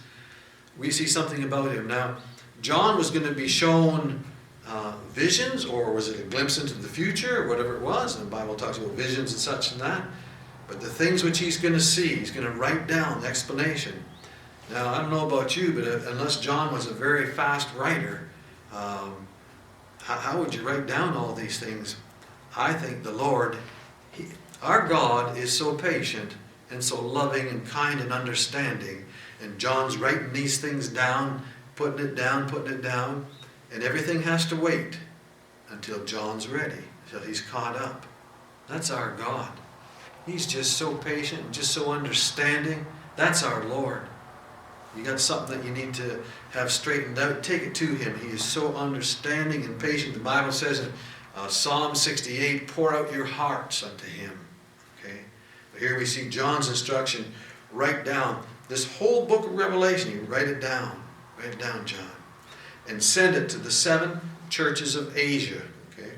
[0.78, 1.88] We see something about him.
[1.88, 2.18] Now,
[2.62, 4.24] John was going to be shown
[4.68, 8.18] uh, visions, or was it a glimpse into the future, or whatever it was?
[8.18, 10.04] And the Bible talks about visions and such and that.
[10.68, 14.04] But the things which he's going to see, he's going to write down the explanation.
[14.70, 18.30] Now, I don't know about you, but uh, unless John was a very fast writer,
[18.74, 19.28] um,
[20.04, 21.96] how, would you write down all these things?
[22.56, 23.58] I think the Lord,
[24.12, 24.26] he,
[24.62, 26.36] our God is so patient
[26.70, 29.06] and so loving and kind and understanding.
[29.42, 31.44] And John's writing these things down,
[31.76, 33.26] putting it down, putting it down,
[33.72, 35.00] and everything has to wait
[35.70, 38.06] until John's ready, until he's caught up.
[38.68, 39.52] That's our God.
[40.26, 42.86] He's just so patient, and just so understanding.
[43.16, 44.02] That's our Lord.
[44.96, 46.22] You got something that you need to
[46.52, 48.20] have straightened out, take it to Him.
[48.20, 50.14] He is so understanding and patient.
[50.14, 50.92] The Bible says in
[51.36, 54.38] uh, Psalm 68, pour out your hearts unto Him.
[55.00, 55.20] Okay?
[55.72, 57.26] But here we see John's instruction
[57.72, 60.12] write down this whole book of Revelation.
[60.12, 61.02] You write it down.
[61.38, 62.12] Write it down, John.
[62.90, 64.20] And send it to the seven
[64.50, 65.62] churches of Asia.
[65.94, 66.12] Okay?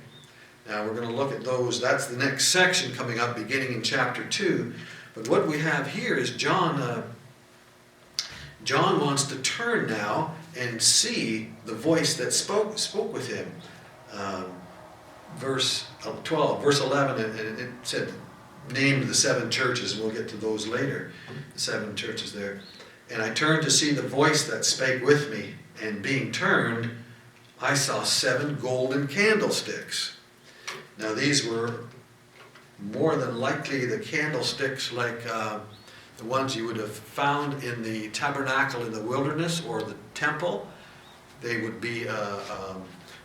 [0.67, 1.79] Now we're going to look at those.
[1.79, 4.73] That's the next section coming up, beginning in chapter 2.
[5.13, 6.81] But what we have here is John.
[6.81, 7.03] Uh,
[8.63, 13.51] John wants to turn now and see the voice that spoke, spoke with him.
[14.13, 14.45] Um,
[15.37, 15.85] verse
[16.23, 18.13] 12, verse 11, and it said,
[18.71, 21.11] named the seven churches, and we'll get to those later,
[21.53, 22.61] the seven churches there.
[23.11, 26.91] And I turned to see the voice that spake with me, and being turned,
[27.61, 30.15] I saw seven golden candlesticks.
[30.97, 31.81] Now, these were
[32.79, 35.25] more than likely the candlesticks like.
[35.29, 35.59] Uh,
[36.17, 40.67] the ones you would have found in the tabernacle in the wilderness or the temple.
[41.41, 42.83] They would be, uh, um,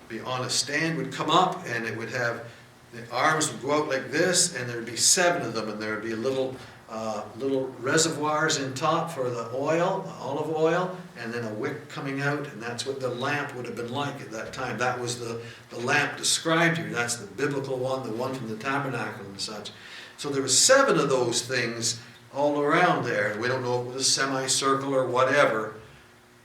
[0.08, 2.44] be on a stand, would come up, and it would have
[2.92, 5.94] the arms would go out like this, and there'd be seven of them, and there
[5.94, 6.56] would be little
[6.90, 12.22] uh, little reservoirs in top for the oil, olive oil, and then a wick coming
[12.22, 14.78] out, and that's what the lamp would have been like at that time.
[14.78, 16.88] That was the, the lamp described here.
[16.88, 19.70] That's the biblical one, the one from the tabernacle and such.
[20.16, 22.00] So there were seven of those things
[22.34, 23.36] all around there.
[23.40, 25.74] We don't know if it was a semicircle or whatever,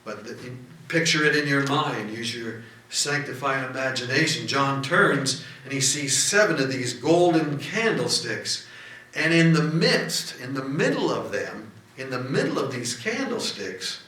[0.06, 0.58] but you
[0.88, 2.12] picture it in your mind.
[2.12, 4.48] Use your sanctifying imagination.
[4.48, 8.68] John turns and he sees seven of these golden candlesticks.
[9.16, 14.02] And in the midst, in the middle of them, in the middle of these candlesticks,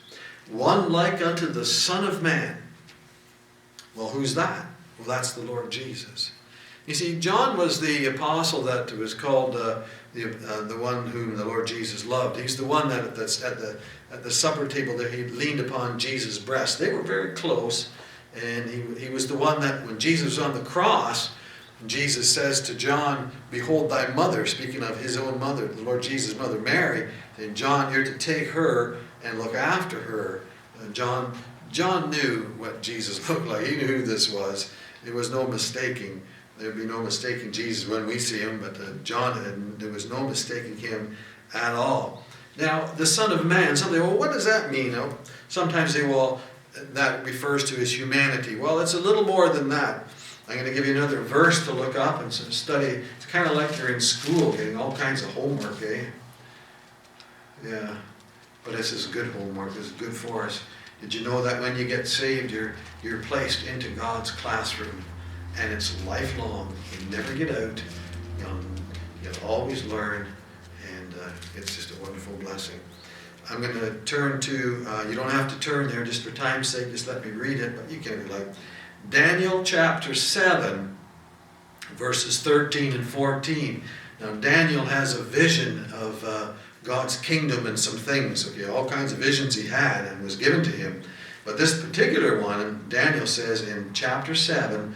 [0.49, 2.57] one like unto the Son of Man.
[3.95, 4.65] Well, who's that?
[4.97, 6.31] Well, that's the Lord Jesus.
[6.85, 9.81] You see, John was the apostle that was called uh,
[10.15, 12.39] the, uh, the one whom the Lord Jesus loved.
[12.39, 13.77] He's the one that that's at the
[14.11, 16.79] at the supper table that he leaned upon Jesus' breast.
[16.79, 17.89] They were very close,
[18.33, 21.31] and he, he was the one that when Jesus was on the cross,
[21.85, 26.37] Jesus says to John, Behold thy mother, speaking of his own mother, the Lord Jesus'
[26.37, 30.41] mother Mary, and John, you're to take her and look after her.
[30.79, 31.37] Uh, John,
[31.71, 33.67] John knew what Jesus looked like.
[33.67, 34.71] He knew who this was.
[35.03, 36.21] There was no mistaking
[36.57, 40.25] There'd be no mistaking Jesus when we see him, but uh, John, there was no
[40.27, 41.17] mistaking him
[41.53, 42.23] at all.
[42.57, 44.93] Now, the Son of Man, somebody, well, what does that mean?
[44.93, 45.17] Know,
[45.49, 46.39] sometimes they will,
[46.93, 48.55] that refers to his humanity.
[48.55, 50.05] Well, it's a little more than that.
[50.47, 53.01] I'm going to give you another verse to look up and some study.
[53.17, 56.05] It's kind of like you're in school getting all kinds of homework, eh?
[57.65, 57.95] Yeah,
[58.63, 59.73] but this is good homework.
[59.73, 60.61] This is good for us.
[61.01, 65.03] Did you know that when you get saved, you're, you're placed into God's classroom?
[65.59, 66.73] And it's lifelong.
[66.91, 67.81] You never get out.
[68.39, 68.59] You'll,
[69.23, 70.27] you'll always learn,
[70.95, 72.79] and uh, it's just a wonderful blessing.
[73.49, 76.67] I'm going to turn to, uh, you don't have to turn there just for time's
[76.67, 78.47] sake, just let me read it, but you can like
[79.09, 80.97] Daniel chapter 7,
[81.95, 83.83] verses 13 and 14.
[84.19, 86.53] Now, Daniel has a vision of uh,
[86.83, 90.63] God's kingdom and some things, okay, all kinds of visions he had and was given
[90.63, 91.03] to him.
[91.43, 94.95] But this particular one, Daniel says in chapter 7,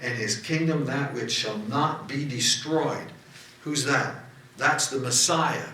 [0.00, 3.06] and his kingdom that which shall not be destroyed.
[3.62, 4.16] Who's that?
[4.56, 5.68] That's the Messiah.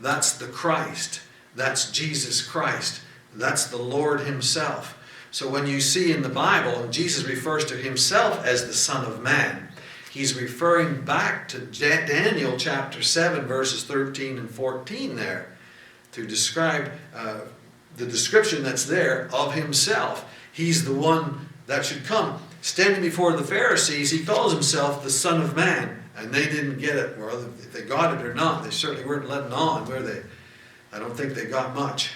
[0.00, 1.20] That's the Christ.
[1.54, 3.00] That's Jesus Christ.
[3.34, 4.98] That's the Lord Himself.
[5.30, 9.04] So when you see in the Bible, and Jesus refers to Himself as the Son
[9.04, 9.68] of Man,
[10.10, 15.52] He's referring back to Daniel chapter 7, verses 13 and 14 there
[16.12, 17.40] to describe uh,
[17.96, 20.30] the description that's there of himself.
[20.52, 22.40] He's the one that should come.
[22.62, 26.02] Standing before the Pharisees, he calls himself the Son of Man.
[26.16, 29.28] And they didn't get it, or if they got it or not, they certainly weren't
[29.28, 30.22] letting on, were they?
[30.92, 32.12] I don't think they got much.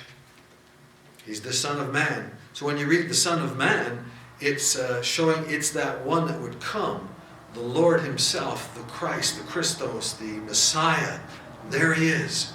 [1.25, 2.31] He's the Son of Man.
[2.53, 4.05] So when you read the Son of Man,
[4.41, 7.09] it's uh, showing it's that one that would come
[7.55, 11.19] the Lord Himself, the Christ, the Christos, the Messiah.
[11.71, 12.53] There He is,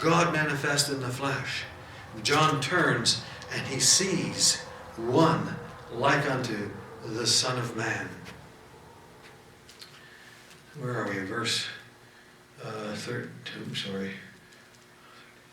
[0.00, 1.62] God manifest in the flesh.
[2.22, 3.22] John turns
[3.52, 4.60] and he sees
[4.96, 5.56] one
[5.92, 6.70] like unto
[7.04, 8.08] the Son of Man.
[10.78, 11.18] Where are we?
[11.20, 11.66] Verse
[12.64, 14.12] uh, 13, sorry,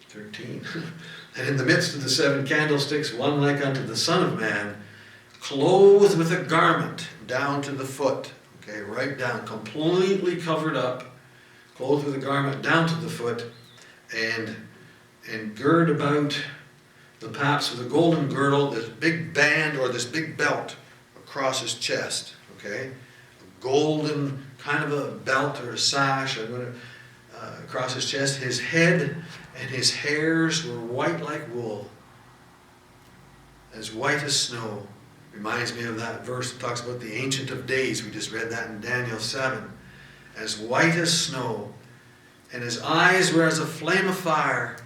[0.09, 0.65] 13.
[1.37, 4.77] and in the midst of the seven candlesticks, one like unto the Son of Man,
[5.39, 8.31] clothed with a garment down to the foot
[8.67, 11.05] Okay, right down, completely covered up,
[11.75, 13.45] clothed with a garment down to the foot,
[14.13, 14.55] and
[15.31, 16.37] and gird about
[17.19, 20.75] the paps with a golden girdle, this big band or this big belt
[21.37, 22.33] across his chest.
[22.57, 26.73] Okay, a golden kind of a belt or a sash or whatever,
[27.39, 28.39] uh, across his chest.
[28.39, 29.15] His head
[29.59, 31.89] and his hairs were white like wool,
[33.73, 34.87] as white as snow
[35.37, 38.03] Reminds me of that verse that talks about the Ancient of Days.
[38.03, 39.71] We just read that in Daniel 7.
[40.35, 41.71] As white as snow,
[42.51, 44.77] and his eyes were as a flame of fire.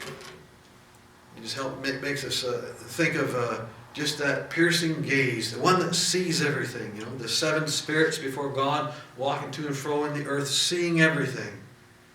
[0.00, 3.60] It just help make, makes us uh, think of uh,
[3.98, 6.96] just that piercing gaze, the one that sees everything.
[6.96, 11.00] You know, the seven spirits before God walking to and fro in the earth, seeing
[11.00, 11.52] everything,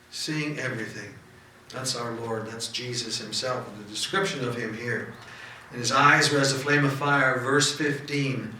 [0.10, 1.14] seeing everything.
[1.70, 2.48] That's our Lord.
[2.48, 3.70] That's Jesus Himself.
[3.78, 5.14] The description of Him here
[5.74, 7.40] and his eyes were as a flame of fire.
[7.40, 8.54] Verse 15.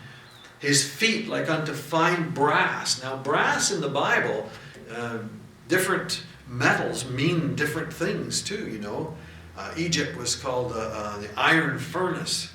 [0.60, 3.02] His feet like unto fine brass.
[3.04, 4.50] Now, brass in the Bible,
[4.92, 5.20] uh,
[5.68, 9.16] different metals mean different things too, you know.
[9.56, 12.52] Uh, Egypt was called uh, uh the iron furnace.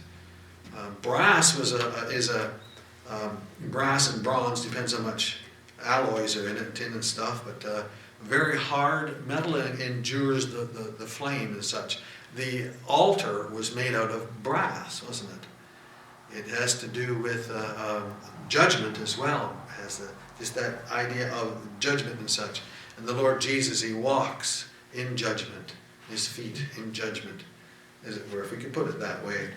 [0.78, 2.52] Uh, brass was a, a is a
[3.10, 3.36] um,
[3.70, 5.38] brass and bronze depends how much
[5.84, 7.82] alloys are in it, tin and stuff, but uh,
[8.22, 12.00] very hard metal and endures the, the, the flame and such
[12.36, 16.38] the altar was made out of brass, wasn't it?
[16.38, 18.14] It has to do with uh, um,
[18.48, 22.60] judgment as well, has the, just that idea of judgment and such.
[22.96, 25.72] And the Lord Jesus, He walks in judgment,
[26.10, 27.44] His feet in judgment,
[28.04, 29.48] as it were, if we could put it that way.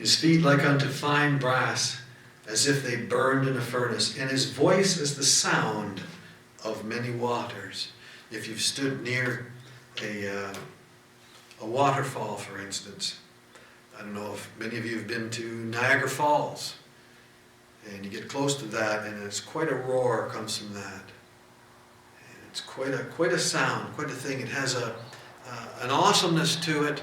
[0.00, 2.00] His feet like unto fine brass,
[2.48, 6.00] as if they burned in a furnace, and his voice as the sound
[6.64, 7.92] of many waters
[8.30, 9.52] if you've stood near
[10.02, 10.54] a, uh,
[11.60, 13.18] a waterfall, for instance.
[13.98, 16.76] I don't know if many of you have been to Niagara Falls.
[17.92, 21.02] And you get close to that, and it's quite a roar comes from that.
[22.48, 24.40] It's quite a, quite a sound, quite a thing.
[24.40, 24.94] It has a,
[25.46, 27.02] uh, an awesomeness to it,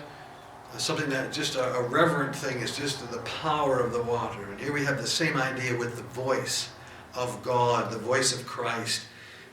[0.78, 4.43] something that just a, a reverent thing is just the power of the water.
[4.51, 6.70] And here we have the same idea with the voice
[7.15, 9.05] of God, the voice of Christ,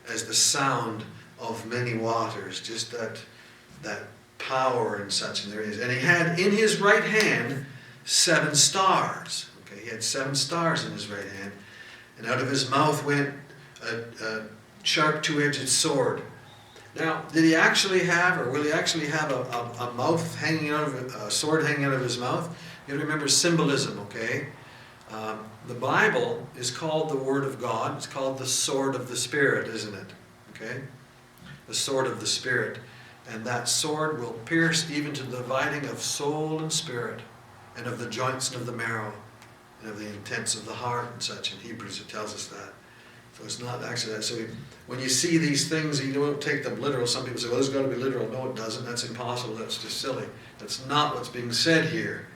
[0.09, 1.03] as the sound
[1.39, 3.19] of many waters, just that,
[3.81, 4.03] that
[4.37, 5.79] power and such, and there is.
[5.79, 7.65] And he had in his right hand
[8.03, 9.49] seven stars.
[9.65, 11.51] Okay, he had seven stars in his right hand,
[12.17, 13.33] and out of his mouth went
[13.83, 14.43] a, a
[14.83, 16.21] sharp two-edged sword.
[16.95, 20.69] Now, did he actually have, or will he actually have a, a, a mouth hanging
[20.71, 22.55] out of a sword hanging out of his mouth?
[22.87, 24.47] You remember symbolism, okay?
[25.11, 27.97] Um, the Bible is called the Word of God.
[27.97, 30.07] It's called the sword of the Spirit, isn't it?
[30.51, 30.81] Okay
[31.67, 32.79] the sword of the Spirit.
[33.29, 37.21] And that sword will pierce even to the dividing of soul and spirit,
[37.75, 39.11] and of the joints and of the marrow,
[39.81, 41.53] and of the intents of the heart and such.
[41.53, 42.73] In Hebrews it tells us that.
[43.37, 44.23] So it's not actually that.
[44.23, 44.45] So we,
[44.87, 47.05] when you see these things, you don't take them literal.
[47.05, 48.29] Some people say, well, this has got to be literal.
[48.29, 48.85] No, it doesn't.
[48.85, 49.55] That's impossible.
[49.55, 50.25] That's just silly.
[50.59, 52.27] That's not what's being said here.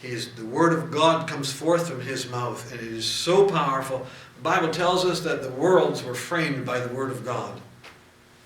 [0.00, 3.48] He is, the Word of God comes forth from His mouth, and it is so
[3.48, 4.06] powerful.
[4.36, 7.60] The Bible tells us that the worlds were framed by the Word of God.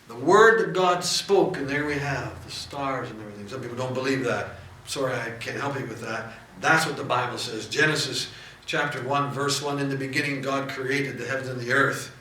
[0.09, 3.48] The word that God spoke, and there we have the stars and everything.
[3.48, 4.57] Some people don't believe that.
[4.86, 6.34] Sorry, I can't help you with that.
[6.61, 7.66] That's what the Bible says.
[7.66, 8.28] Genesis
[8.66, 12.14] chapter 1, verse 1 In the beginning, God created the heavens and the earth.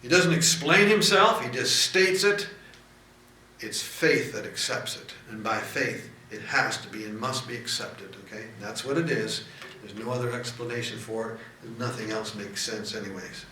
[0.00, 2.48] He doesn't explain himself, he just states it.
[3.60, 5.14] It's faith that accepts it.
[5.30, 8.16] And by faith, it has to be and must be accepted.
[8.26, 8.46] Okay?
[8.60, 9.44] That's what it is.
[9.82, 11.78] There's no other explanation for it.
[11.78, 13.46] Nothing else makes sense, anyways.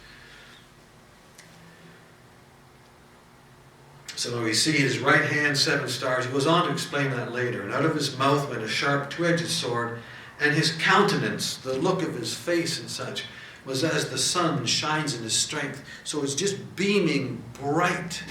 [4.16, 6.26] So we see his right hand, seven stars.
[6.26, 7.62] He goes on to explain that later.
[7.62, 10.00] And out of his mouth went a sharp, two edged sword,
[10.40, 13.24] and his countenance, the look of his face and such,
[13.64, 15.84] was as the sun shines in his strength.
[16.04, 18.22] So it's just beaming bright,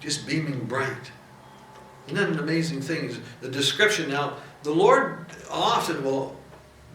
[0.00, 1.10] just beaming bright.
[2.06, 3.14] Isn't that an amazing thing?
[3.40, 6.36] The description now, the Lord often will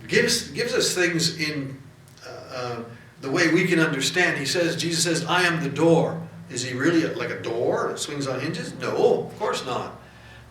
[0.08, 1.78] gives gives us things in
[2.26, 2.84] uh, uh,
[3.22, 4.38] the way we can understand.
[4.38, 8.00] He says, Jesus says, "I am the door." Is he really like a door that
[8.00, 8.74] swings on hinges?
[8.76, 10.00] No, of course not.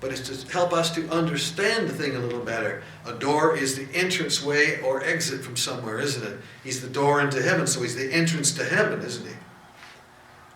[0.03, 2.83] But it's to help us to understand the thing a little better.
[3.07, 6.39] A door is the entrance way or exit from somewhere, isn't it?
[6.63, 9.35] He's the door into heaven, so he's the entrance to heaven, isn't he?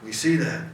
[0.04, 0.64] We see that.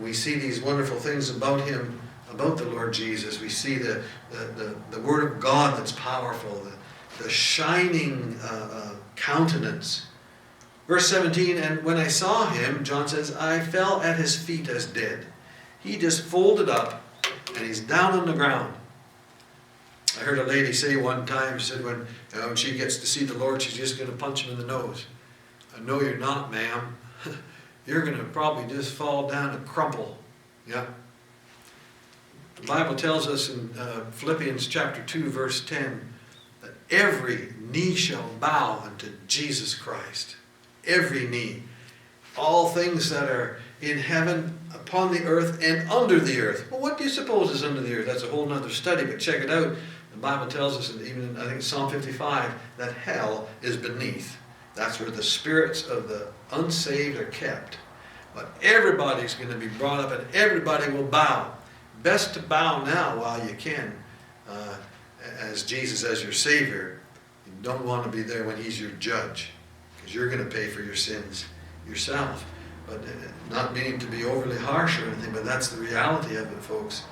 [0.00, 2.00] We see these wonderful things about him,
[2.30, 3.38] about the Lord Jesus.
[3.40, 8.70] We see the, the, the, the Word of God that's powerful, the, the shining uh,
[8.72, 10.06] uh, countenance
[10.90, 14.86] Verse 17, and when I saw him, John says, I fell at his feet as
[14.86, 15.24] dead.
[15.78, 16.99] He just folded up
[17.56, 18.74] and he's down on the ground.
[20.18, 23.24] I heard a lady say one time, she said, when, when she gets to see
[23.24, 25.06] the Lord, she's just going to punch him in the nose.
[25.76, 26.96] I know you're not, ma'am.
[27.86, 30.18] you're going to probably just fall down and crumple.
[30.66, 30.86] Yeah.
[32.56, 36.12] The Bible tells us in uh, Philippians chapter 2, verse 10,
[36.60, 40.36] that every knee shall bow unto Jesus Christ
[40.86, 41.62] every knee.
[42.36, 46.70] All things that are in heaven, upon the earth, and under the earth.
[46.70, 48.06] Well, what do you suppose is under the earth?
[48.06, 49.76] That's a whole other study, but check it out.
[50.12, 54.36] The Bible tells us, in even I think Psalm 55, that hell is beneath.
[54.74, 57.78] That's where the spirits of the unsaved are kept.
[58.34, 61.52] But everybody's going to be brought up and everybody will bow.
[62.02, 63.92] Best to bow now while you can,
[64.48, 64.76] uh,
[65.38, 67.00] as Jesus as your Savior.
[67.46, 69.50] You don't want to be there when He's your judge
[69.96, 71.44] because you're going to pay for your sins
[71.86, 72.44] yourself.
[72.90, 73.12] But uh,
[73.50, 77.04] not meaning to be overly harsh or anything, but that's the reality of it, folks.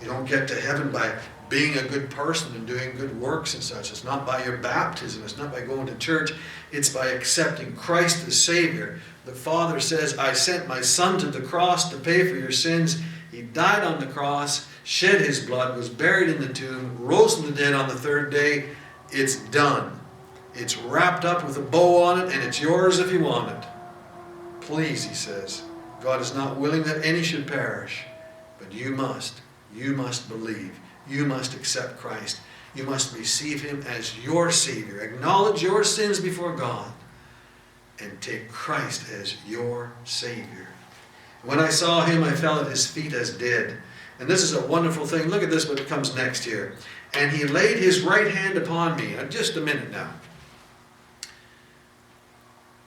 [0.00, 1.14] You don't get to heaven by
[1.48, 3.90] being a good person and doing good works and such.
[3.90, 5.22] It's not by your baptism.
[5.22, 6.32] It's not by going to church.
[6.72, 9.00] It's by accepting Christ as Savior.
[9.26, 13.02] The Father says, I sent my Son to the cross to pay for your sins.
[13.30, 17.46] He died on the cross, shed his blood, was buried in the tomb, rose from
[17.46, 18.70] the dead on the third day.
[19.10, 20.00] It's done.
[20.54, 23.68] It's wrapped up with a bow on it, and it's yours if you want it.
[24.66, 25.62] Please, he says.
[26.02, 28.04] God is not willing that any should perish,
[28.58, 29.40] but you must.
[29.74, 30.78] You must believe.
[31.08, 32.40] You must accept Christ.
[32.74, 35.00] You must receive him as your Savior.
[35.00, 36.92] Acknowledge your sins before God
[37.98, 40.68] and take Christ as your Savior.
[41.44, 43.76] When I saw him, I fell at his feet as dead.
[44.18, 45.28] And this is a wonderful thing.
[45.28, 46.76] Look at this, what comes next here.
[47.14, 49.16] And he laid his right hand upon me.
[49.16, 50.10] Uh, just a minute now.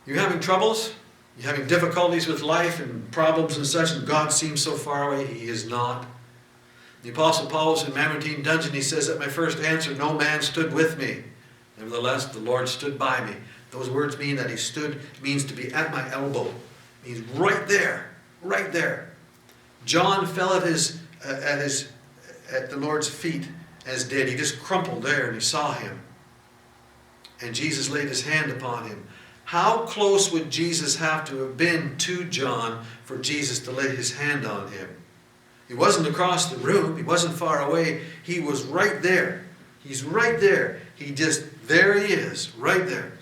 [0.06, 0.94] You're having troubles?
[1.38, 5.26] You're having difficulties with life and problems and such, and God seems so far away?
[5.26, 6.06] He is not.
[7.04, 8.74] The Apostle Paul was in Mamertine dungeon.
[8.74, 11.24] He says, At my first answer, no man stood with me.
[11.78, 13.36] Nevertheless, the Lord stood by me.
[13.72, 16.54] Those words mean that he stood, means to be at my elbow.
[17.04, 18.10] He's right there,
[18.42, 19.12] right there.
[19.86, 21.90] John fell at his, uh, at his,
[22.52, 23.48] at the Lord's feet
[23.86, 24.28] as dead.
[24.28, 26.02] He just crumpled there and he saw him.
[27.42, 29.06] And Jesus laid his hand upon him.
[29.46, 34.18] How close would Jesus have to have been to John for Jesus to lay his
[34.18, 34.90] hand on him?
[35.68, 39.46] He wasn't across the room, he wasn't far away, he was right there.
[39.84, 40.82] He's right there.
[40.96, 43.14] He just, there he is, right there.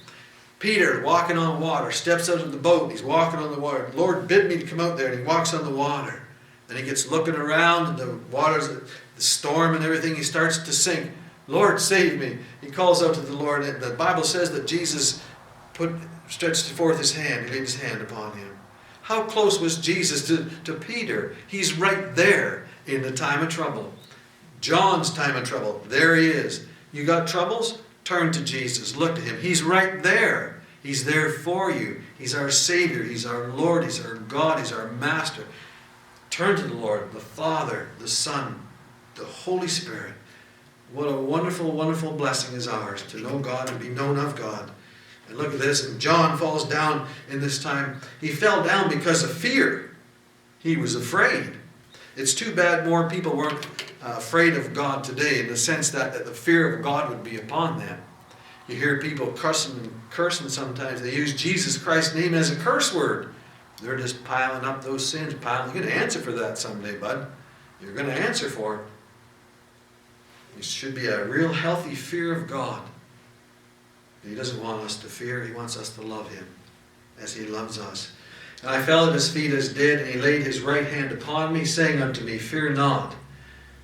[0.60, 2.90] Peter, walking on water, steps out of the boat.
[2.90, 3.91] He's walking on the water.
[3.94, 6.22] Lord bid me to come out there, and he walks on the water.
[6.68, 10.72] Then he gets looking around, and the water's, the storm and everything, he starts to
[10.72, 11.12] sink.
[11.50, 12.38] Lord, save me.
[12.62, 13.66] He calls out to the Lord.
[13.66, 15.22] And the Bible says that Jesus
[15.74, 15.91] put
[16.34, 18.57] stretched forth his hand, laid his hand upon him.
[19.03, 21.35] How close was Jesus to, to Peter?
[21.47, 23.93] He's right there in the time of trouble.
[24.60, 25.81] John's time of trouble.
[25.88, 26.65] There he is.
[26.91, 27.80] You got troubles?
[28.03, 28.95] Turn to Jesus.
[28.95, 29.39] Look to him.
[29.41, 30.61] He's right there.
[30.81, 32.01] He's there for you.
[32.18, 33.03] He's our Savior.
[33.03, 33.84] He's our Lord.
[33.84, 34.60] He's our God.
[34.60, 35.45] He's our Master.
[36.30, 38.60] Turn to the Lord, the Father, the Son,
[39.15, 40.14] the Holy Spirit.
[40.91, 44.72] What a wonderful, wonderful blessing is ours to know God and be known of God.
[45.28, 45.95] And look at this.
[45.98, 48.02] John falls down in this time.
[48.20, 49.95] He fell down because of fear.
[50.60, 51.52] He was afraid.
[52.16, 53.66] It's too bad more people weren't
[54.04, 57.24] uh, afraid of God today in the sense that, that the fear of God would
[57.24, 58.02] be upon them.
[58.68, 61.02] You hear people cursing and cursing sometimes.
[61.02, 63.34] They use Jesus Christ's name as a curse word.
[63.82, 65.74] They're just piling up those sins, piling.
[65.74, 67.28] You're going to answer for that someday, bud.
[67.82, 68.82] You're going to answer for it.
[70.58, 72.82] It should be a real healthy fear of God.
[74.28, 76.48] He doesn't want us to fear, He wants us to love Him
[77.20, 78.12] as He loves us.
[78.64, 81.54] And I fell at his feet as dead, and he laid his right hand upon
[81.54, 83.14] me, saying unto me, Fear not.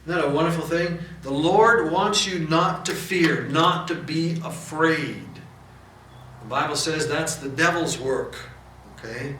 [0.05, 0.99] Isn't that a wonderful thing?
[1.21, 5.27] The Lord wants you not to fear, not to be afraid.
[6.41, 8.37] The Bible says that's the devil's work.
[8.95, 9.35] Okay?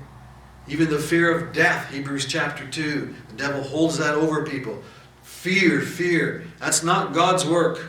[0.68, 4.84] Even the fear of death, Hebrews chapter 2, the devil holds that over people.
[5.24, 6.44] Fear, fear.
[6.60, 7.80] That's not God's work.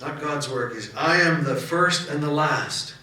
[0.00, 0.74] Not God's work.
[0.74, 2.94] Is I am the first and the last.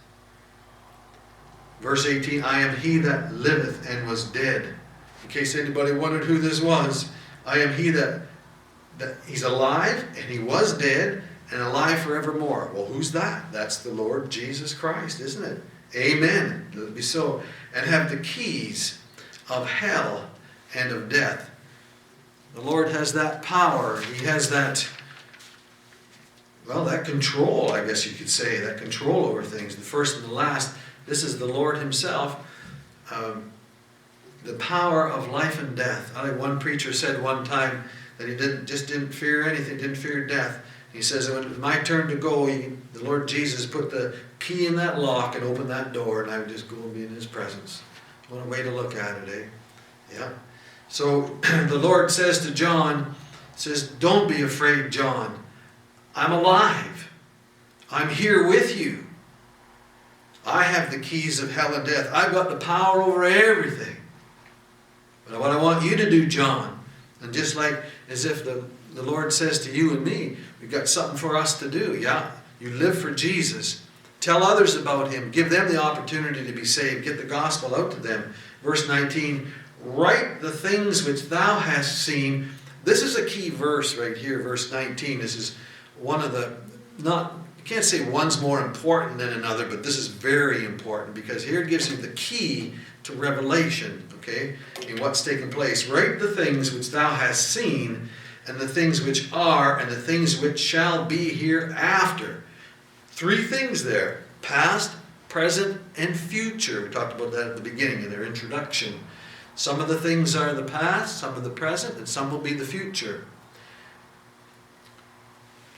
[1.82, 4.74] Verse 18, I am he that liveth and was dead.
[5.24, 7.10] In case anybody wondered who this was,
[7.46, 8.22] I am he that,
[8.98, 12.72] that he's alive and he was dead and alive forevermore.
[12.74, 13.52] Well, who's that?
[13.52, 15.62] That's the Lord Jesus Christ, isn't it?
[15.96, 16.68] Amen.
[16.74, 17.42] Let it be so.
[17.76, 19.00] And have the keys
[19.50, 20.30] of hell
[20.74, 21.50] and of death.
[22.56, 24.02] The Lord has that power.
[24.02, 24.88] He has that,
[26.68, 29.76] well, that control, I guess you could say, that control over things.
[29.76, 30.76] The first and the last.
[31.06, 32.44] This is the Lord Himself.
[33.12, 33.52] Um,
[34.44, 36.12] the power of life and death.
[36.16, 37.84] I think one preacher said one time
[38.18, 40.60] that he didn't just didn't fear anything, didn't fear death.
[40.94, 44.16] He says, when it was my turn to go, he, the Lord Jesus put the
[44.40, 47.04] key in that lock and opened that door, and I would just go and be
[47.04, 47.82] in His presence.
[48.30, 50.18] What a way to look at it, eh?
[50.18, 50.30] Yeah.
[50.88, 51.22] So
[51.68, 53.14] the Lord says to John,
[53.58, 55.44] says, Don't be afraid, John.
[56.16, 57.12] I'm alive.
[57.92, 59.06] I'm here with you.
[60.46, 62.10] I have the keys of hell and death.
[62.14, 63.98] I've got the power over everything.
[65.28, 66.84] But what I want you to do, John,
[67.22, 68.64] and just like as if the,
[68.94, 71.98] the Lord says to you and me, we've got something for us to do.
[72.00, 73.82] Yeah, you live for Jesus.
[74.20, 75.32] Tell others about him.
[75.32, 77.04] Give them the opportunity to be saved.
[77.04, 78.34] Get the gospel out to them.
[78.64, 79.52] Verse 19
[79.84, 82.50] Write the things which thou hast seen.
[82.84, 85.20] This is a key verse right here, verse 19.
[85.20, 85.56] This is
[86.00, 86.58] one of the,
[87.00, 91.44] not, you can't say one's more important than another, but this is very important because
[91.44, 92.74] here it gives you the key
[93.04, 94.56] to revelation, okay,
[94.88, 95.88] in what's taking place.
[95.88, 98.10] Write the things which thou hast seen,
[98.48, 102.44] and the things which are, and the things which shall be hereafter.
[103.10, 104.96] Three things there past,
[105.30, 106.84] present, and future.
[106.84, 109.00] We talked about that at the beginning in their introduction.
[109.56, 112.54] Some of the things are the past, some of the present, and some will be
[112.54, 113.26] the future.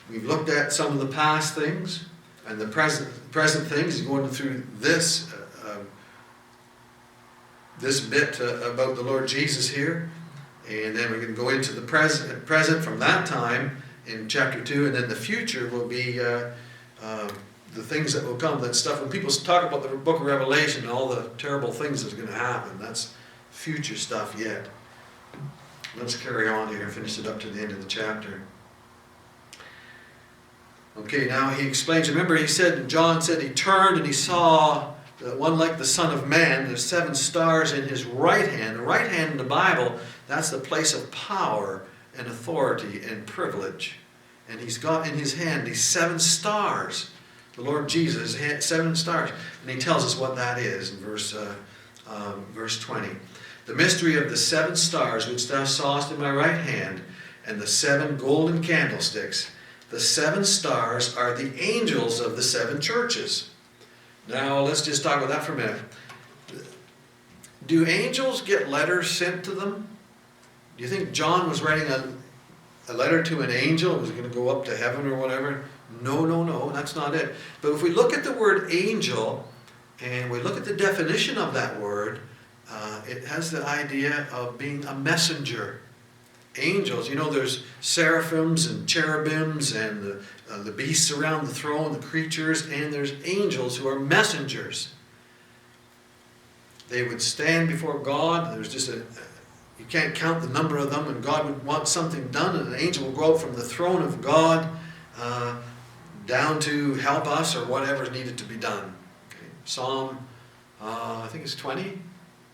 [0.09, 2.05] We've looked at some of the past things
[2.47, 3.97] and the present present things.
[3.97, 5.77] He's going through this uh, uh,
[7.79, 10.09] this bit uh, about the Lord Jesus here,
[10.69, 14.63] and then we're going to go into the present present from that time in chapter
[14.63, 16.51] two, and then the future will be uh,
[17.01, 17.29] uh,
[17.73, 18.61] the things that will come.
[18.61, 22.01] That stuff when people talk about the Book of Revelation and all the terrible things
[22.01, 22.79] that's going to happen.
[22.79, 23.13] That's
[23.51, 24.67] future stuff yet.
[25.97, 28.43] Let's carry on here and finish it up to the end of the chapter.
[30.99, 32.09] Okay, now he explains.
[32.09, 36.27] Remember, he said, John said he turned and he saw one like the Son of
[36.27, 36.67] Man.
[36.67, 38.77] There's seven stars in his right hand.
[38.77, 41.85] The right hand in the Bible, that's the place of power
[42.17, 43.97] and authority and privilege.
[44.49, 47.11] And he's got in his hand these seven stars.
[47.55, 49.31] The Lord Jesus had seven stars.
[49.61, 51.53] And he tells us what that is in verse, uh,
[52.07, 53.09] um, verse 20.
[53.65, 57.01] The mystery of the seven stars which thou sawest in my right hand,
[57.45, 59.51] and the seven golden candlesticks.
[59.89, 63.49] The seven stars are the angels of the seven churches.
[64.27, 65.81] Now, let's just talk about that for a minute.
[67.65, 69.87] Do angels get letters sent to them?
[70.75, 72.13] Do you think John was writing a,
[72.89, 73.93] a letter to an angel?
[73.93, 75.65] who Was going to go up to heaven or whatever?
[76.01, 77.33] No, no, no, that's not it.
[77.61, 79.47] But if we look at the word angel
[80.01, 82.19] and we look at the definition of that word,
[82.69, 85.79] uh, it has the idea of being a messenger
[86.59, 87.09] angels.
[87.09, 91.99] You know, there's seraphims and cherubims and the, uh, the beasts around the throne, the
[91.99, 94.89] creatures, and there's angels who are messengers.
[96.89, 98.55] They would stand before God.
[98.55, 99.01] There's just a,
[99.77, 102.79] you can't count the number of them, and God would want something done, and an
[102.79, 104.67] angel will go up from the throne of God
[105.17, 105.57] uh,
[106.25, 108.95] down to help us or whatever needed to be done.
[109.29, 109.45] Okay.
[109.65, 110.17] Psalm,
[110.81, 111.99] uh, I think it's 20,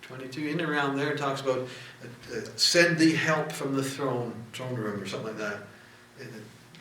[0.03, 4.33] 22, in and around there, talks about uh, uh, send thee help from the throne,
[4.53, 5.57] throne room, or something like that.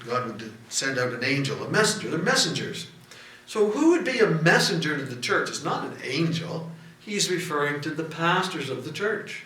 [0.05, 2.11] God would send out an angel, a messenger.
[2.11, 2.89] They're messengers.
[3.47, 5.49] So, who would be a messenger to the church?
[5.49, 6.70] It's not an angel.
[6.99, 9.44] He's referring to the pastors of the church,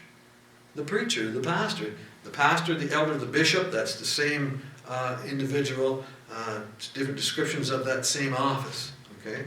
[0.74, 1.92] the preacher, the pastor.
[2.26, 6.62] The pastor, the elder, the bishop, that's the same uh, individual, uh,
[6.92, 8.90] different descriptions of that same office.
[9.20, 9.44] Okay?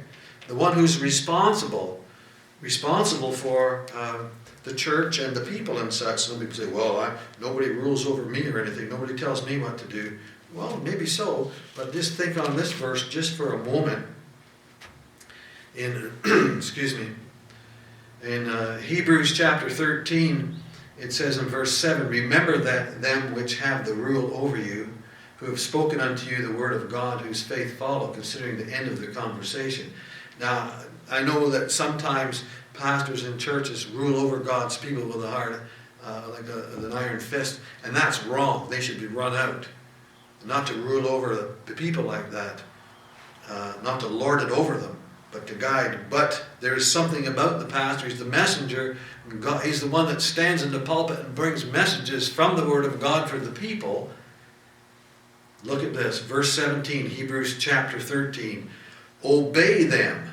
[0.47, 1.98] The one who's responsible,
[2.61, 4.31] responsible for um,
[4.63, 6.19] the church and the people and such.
[6.21, 8.89] Some people say, well, I, nobody rules over me or anything.
[8.89, 10.17] Nobody tells me what to do.
[10.53, 14.05] Well, maybe so, but just think on this verse just for a moment.
[15.75, 16.11] In,
[16.57, 17.09] excuse me,
[18.23, 20.55] In uh, Hebrews chapter 13,
[20.97, 24.89] it says in verse 7 Remember that them which have the rule over you,
[25.37, 28.87] who have spoken unto you the word of God, whose faith follow, considering the end
[28.87, 29.93] of their conversation.
[30.39, 30.73] Now,
[31.09, 35.61] I know that sometimes pastors in churches rule over God's people with a heart
[36.03, 38.69] uh, like a, an iron fist, and that's wrong.
[38.69, 39.67] They should be run out.
[40.45, 42.61] Not to rule over the people like that,
[43.49, 44.97] uh, not to lord it over them,
[45.31, 46.09] but to guide.
[46.09, 48.07] But there is something about the pastor.
[48.07, 48.97] He's the messenger.
[49.41, 52.85] God, he's the one that stands in the pulpit and brings messages from the Word
[52.85, 54.09] of God for the people.
[55.65, 58.69] Look at this, verse 17, Hebrews chapter 13.
[59.25, 60.31] Obey them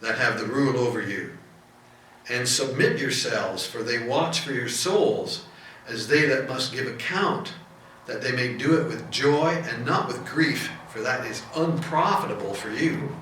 [0.00, 1.32] that have the rule over you,
[2.28, 5.44] and submit yourselves, for they watch for your souls,
[5.88, 7.52] as they that must give account,
[8.06, 12.54] that they may do it with joy and not with grief, for that is unprofitable
[12.54, 13.14] for you.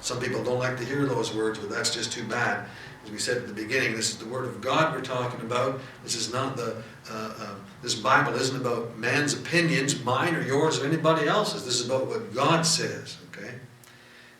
[0.00, 2.66] Some people don't like to hear those words, but that's just too bad.
[3.04, 5.80] As we said at the beginning, this is the Word of God we're talking about.
[6.02, 10.80] This is not the, uh, uh, this Bible isn't about man's opinions, mine or yours
[10.80, 11.64] or anybody else's.
[11.64, 13.54] This is about what God says, okay?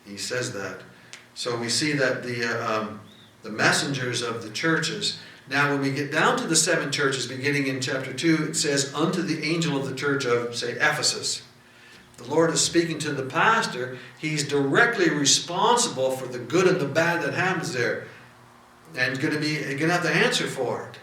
[0.07, 0.81] He says that.
[1.35, 3.01] So we see that the, uh, um,
[3.43, 5.19] the messengers of the churches.
[5.51, 8.95] Now, when we get down to the seven churches, beginning in chapter 2, it says,
[8.95, 11.43] Unto the angel of the church of, say, Ephesus.
[12.17, 13.99] The Lord is speaking to the pastor.
[14.19, 18.07] He's directly responsible for the good and the bad that happens there
[18.97, 20.99] and going to be going to have to answer for it.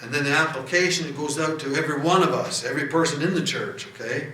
[0.00, 3.42] And then the application goes out to every one of us, every person in the
[3.42, 3.88] church.
[3.94, 4.32] Okay.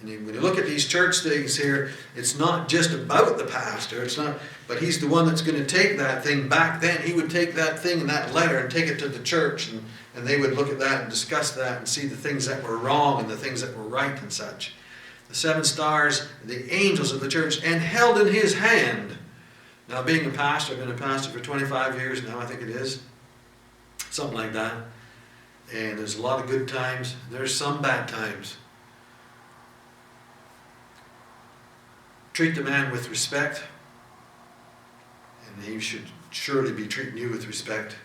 [0.00, 4.02] And when you look at these church things here, it's not just about the pastor.
[4.02, 4.38] It's not,
[4.68, 6.80] but he's the one that's going to take that thing back.
[6.80, 9.70] Then he would take that thing and that letter and take it to the church,
[9.70, 9.82] and,
[10.14, 12.78] and they would look at that and discuss that and see the things that were
[12.78, 14.74] wrong and the things that were right and such.
[15.28, 19.18] The seven stars, the angels of the church, and held in his hand
[19.88, 22.68] now, being a pastor, I've been a pastor for 25 years now, I think it
[22.68, 23.00] is.
[24.10, 24.74] Something like that.
[25.74, 28.56] And there's a lot of good times, there's some bad times.
[32.38, 33.64] Treat the man with respect,
[35.44, 37.96] and he should surely be treating you with respect.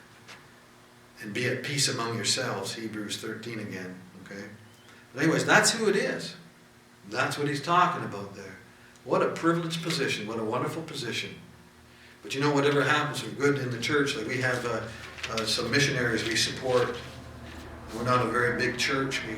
[1.22, 3.96] And be at peace among yourselves, Hebrews 13 again.
[4.26, 4.42] Okay?
[5.14, 6.36] But, anyways, that's who it is.
[7.12, 8.58] That's what he's talking about there.
[9.04, 11.36] What a privileged position, what a wonderful position.
[12.24, 14.82] But you know, whatever happens for good in the church, like we have uh,
[15.32, 16.96] uh, some missionaries we support.
[17.96, 19.22] We're not a very big church.
[19.28, 19.36] We,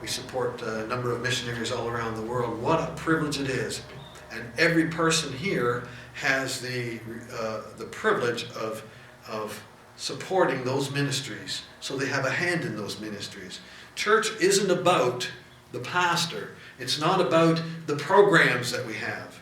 [0.00, 2.58] we support a number of missionaries all around the world.
[2.62, 3.82] What a privilege it is.
[4.32, 7.00] And every person here has the,
[7.32, 8.84] uh, the privilege of,
[9.28, 9.62] of
[9.96, 11.62] supporting those ministries.
[11.80, 13.60] So they have a hand in those ministries.
[13.94, 15.30] Church isn't about
[15.72, 16.54] the pastor.
[16.78, 19.40] It's not about the programs that we have.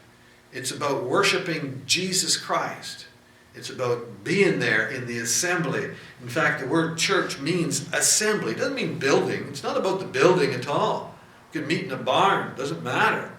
[0.53, 3.07] It's about worshiping Jesus Christ.
[3.55, 5.91] It's about being there in the assembly.
[6.23, 8.53] In fact, the word church means assembly.
[8.53, 9.47] It doesn't mean building.
[9.49, 11.15] It's not about the building at all.
[11.53, 13.33] You can meet in a barn, it doesn't matter.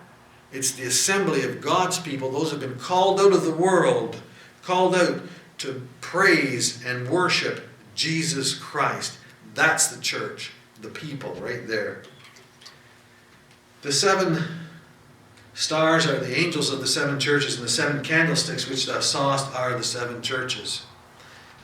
[0.52, 4.22] It's the assembly of God's people, those who have been called out of the world,
[4.64, 5.22] called out
[5.60, 9.18] to praise and worship Jesus Christ.
[9.54, 10.52] That's the church,
[10.82, 12.04] the people right there.
[13.82, 14.44] The seven
[15.60, 19.54] Stars are the angels of the seven churches, and the seven candlesticks which thou sawest
[19.54, 20.84] are the seven churches.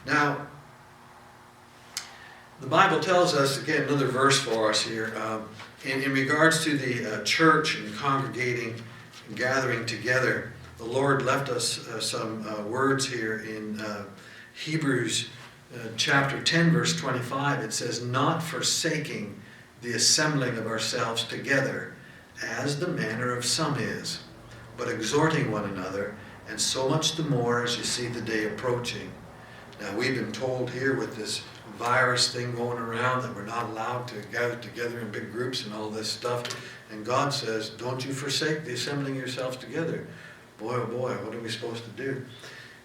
[0.05, 0.47] Now,
[2.59, 5.47] the Bible tells us, again, another verse for us here, um,
[5.85, 8.75] in, in regards to the uh, church and congregating
[9.27, 10.51] and gathering together.
[10.77, 14.05] The Lord left us uh, some uh, words here in uh,
[14.53, 15.29] Hebrews
[15.73, 17.61] uh, chapter 10, verse 25.
[17.61, 19.39] It says, Not forsaking
[19.81, 21.93] the assembling of ourselves together
[22.43, 24.23] as the manner of some is,
[24.77, 26.15] but exhorting one another,
[26.49, 29.11] and so much the more as you see the day approaching.
[29.81, 31.43] Now, we've been told here with this
[31.77, 35.73] virus thing going around that we're not allowed to gather together in big groups and
[35.73, 36.43] all this stuff.
[36.91, 40.07] And God says, Don't you forsake the assembling yourselves together.
[40.57, 42.25] Boy, oh boy, what are we supposed to do?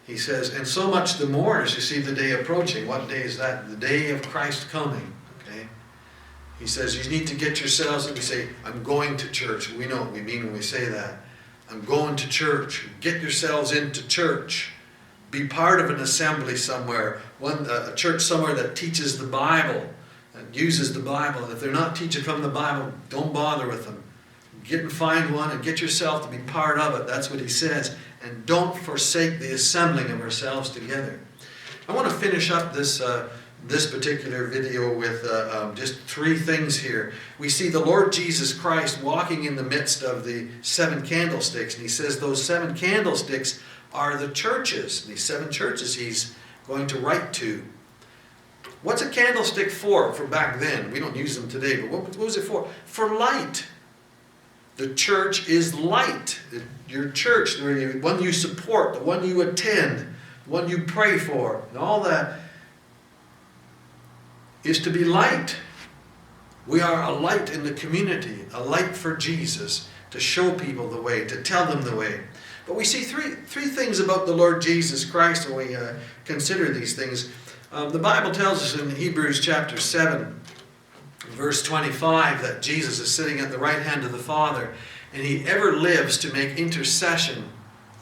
[0.06, 2.86] He says, And so much the more as you see the day approaching.
[2.86, 3.68] What day is that?
[3.68, 5.12] The day of Christ coming.
[5.42, 5.68] Okay?
[6.58, 9.72] He says, You need to get yourselves, and we say, I'm going to church.
[9.72, 11.20] We know what we mean when we say that.
[11.70, 12.88] I'm going to church.
[13.00, 14.72] Get yourselves into church.
[15.30, 19.88] Be part of an assembly somewhere, one a church somewhere that teaches the Bible
[20.34, 21.50] and uses the Bible.
[21.50, 24.02] If they're not teaching from the Bible, don't bother with them.
[24.64, 27.06] Get and find one and get yourself to be part of it.
[27.06, 27.96] That's what he says.
[28.22, 31.20] And don't forsake the assembling of ourselves together.
[31.88, 33.00] I want to finish up this.
[33.00, 33.28] Uh,
[33.66, 37.12] this particular video with uh, um, just three things here.
[37.38, 41.82] We see the Lord Jesus Christ walking in the midst of the seven candlesticks, and
[41.82, 43.60] he says those seven candlesticks
[43.92, 46.34] are the churches, these seven churches he's
[46.66, 47.62] going to write to.
[48.82, 50.90] What's a candlestick for, from back then?
[50.90, 52.68] We don't use them today, but what, what was it for?
[52.86, 53.66] For light.
[54.76, 56.40] The church is light.
[56.88, 59.98] Your church, the one you support, the one you attend,
[60.44, 62.40] the one you pray for, and all that
[64.64, 65.56] is to be light.
[66.66, 71.00] We are a light in the community, a light for Jesus, to show people the
[71.00, 72.20] way, to tell them the way.
[72.70, 75.94] But we see three, three things about the Lord Jesus Christ when we uh,
[76.24, 77.28] consider these things.
[77.72, 80.40] Um, the Bible tells us in Hebrews chapter 7,
[81.30, 84.72] verse 25, that Jesus is sitting at the right hand of the Father,
[85.12, 87.48] and he ever lives to make intercession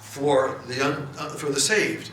[0.00, 2.10] for the, un, uh, for the saved.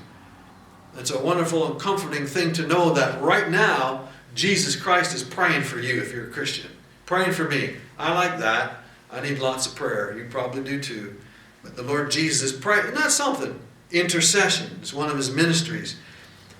[0.97, 5.63] It's a wonderful and comforting thing to know that right now, Jesus Christ is praying
[5.63, 6.71] for you if you're a Christian.
[7.05, 7.75] Praying for me.
[7.99, 8.77] I like that.
[9.11, 10.17] I need lots of prayer.
[10.17, 11.17] You probably do too.
[11.65, 12.93] But the Lord Jesus praying.
[12.93, 13.59] Not something.
[13.91, 15.97] Intercession is one of his ministries.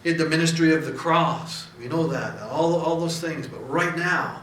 [0.04, 1.68] In the ministry of the cross.
[1.80, 2.42] We know that.
[2.42, 3.48] All, all those things.
[3.48, 4.42] But right now,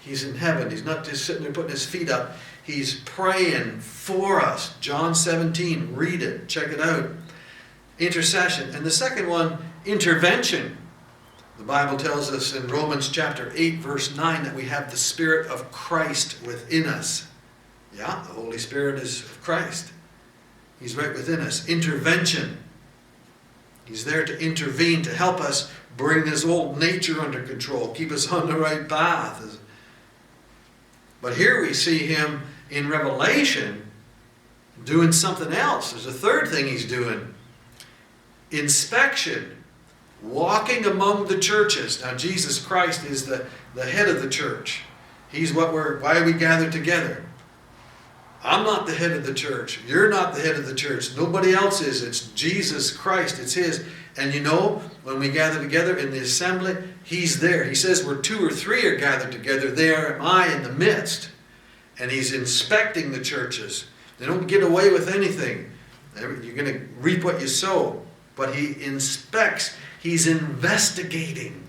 [0.00, 0.70] he's in heaven.
[0.70, 2.32] He's not just sitting there putting his feet up.
[2.64, 4.74] He's praying for us.
[4.80, 5.94] John 17.
[5.94, 6.48] Read it.
[6.48, 7.10] Check it out.
[7.98, 8.74] Intercession.
[8.74, 10.78] And the second one, intervention.
[11.58, 15.48] The Bible tells us in Romans chapter 8, verse 9, that we have the Spirit
[15.48, 17.26] of Christ within us.
[17.94, 19.92] Yeah, the Holy Spirit is of Christ.
[20.80, 21.68] He's right within us.
[21.68, 22.58] Intervention.
[23.84, 28.30] He's there to intervene, to help us bring this old nature under control, keep us
[28.32, 29.58] on the right path.
[31.20, 33.90] But here we see him in Revelation
[34.84, 35.92] doing something else.
[35.92, 37.34] There's a third thing he's doing
[38.50, 39.62] inspection
[40.22, 42.02] walking among the churches.
[42.02, 44.82] Now, Jesus Christ is the, the head of the church.
[45.30, 47.24] He's what we're, why we gather together.
[48.44, 49.80] I'm not the head of the church.
[49.86, 51.16] You're not the head of the church.
[51.16, 52.02] Nobody else is.
[52.02, 53.38] It's Jesus Christ.
[53.38, 53.84] It's His.
[54.16, 57.64] And you know, when we gather together in the assembly, He's there.
[57.64, 61.30] He says, where two or three are gathered together, there am I in the midst.
[61.98, 63.86] And He's inspecting the churches.
[64.18, 65.70] They don't get away with anything.
[66.18, 68.02] You're going to reap what you sow.
[68.34, 69.76] But He inspects.
[70.00, 71.62] He's investigating.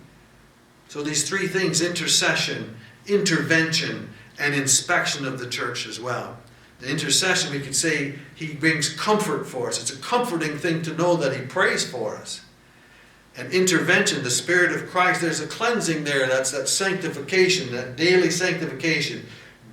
[0.87, 2.75] So these three things intercession,
[3.05, 4.09] intervention,
[4.39, 6.37] and inspection of the church as well.
[6.83, 9.81] The intercession, we can say, he brings comfort for us.
[9.81, 12.41] It's a comforting thing to know that he prays for us.
[13.37, 16.27] And intervention, the Spirit of Christ, there's a cleansing there.
[16.27, 19.25] That's that sanctification, that daily sanctification,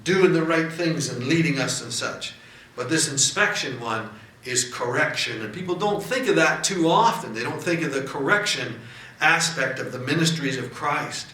[0.04, 2.34] doing the right things and leading us and such.
[2.76, 4.10] But this inspection one,
[4.44, 5.42] is correction.
[5.42, 7.34] And people don't think of that too often.
[7.34, 8.80] They don't think of the correction
[9.20, 11.26] aspect of the ministries of Christ.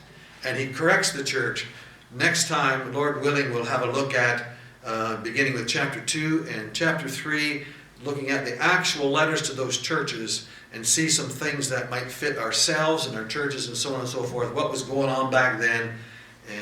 [0.44, 1.66] And He corrects the church.
[2.12, 4.55] Next time, Lord willing, we'll have a look at,
[4.86, 7.66] uh, beginning with chapter 2 and chapter 3,
[8.04, 12.38] looking at the actual letters to those churches and see some things that might fit
[12.38, 15.58] ourselves and our churches and so on and so forth, what was going on back
[15.58, 15.92] then,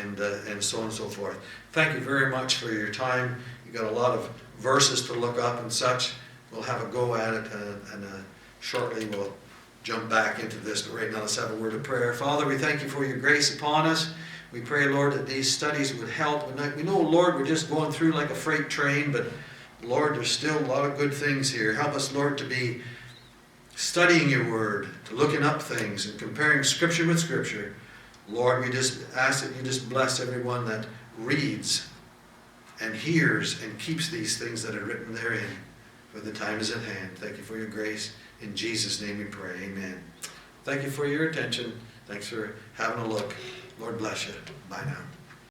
[0.00, 1.38] and, uh, and so on and so forth.
[1.72, 3.40] Thank you very much for your time.
[3.66, 6.14] You got a lot of verses to look up and such
[6.54, 8.18] we'll have a go at it, uh, and uh,
[8.60, 9.32] shortly we'll
[9.82, 10.82] jump back into this.
[10.82, 12.14] But right now, let's have a word of prayer.
[12.14, 14.12] Father, we thank you for your grace upon us.
[14.54, 16.46] We pray, Lord, that these studies would help.
[16.76, 19.26] We know, Lord, we're just going through like a freight train, but
[19.82, 21.74] Lord, there's still a lot of good things here.
[21.74, 22.80] Help us, Lord, to be
[23.74, 27.74] studying your word, to looking up things and comparing scripture with scripture.
[28.28, 30.86] Lord, we just ask that you just bless everyone that
[31.18, 31.88] reads
[32.80, 35.50] and hears and keeps these things that are written therein
[36.12, 37.10] for the time is at hand.
[37.16, 38.12] Thank you for your grace.
[38.40, 39.56] In Jesus' name we pray.
[39.64, 40.00] Amen.
[40.62, 41.72] Thank you for your attention.
[42.06, 43.34] Thanks for having a look.
[43.80, 44.34] Lord bless you.
[44.68, 45.13] Bye now.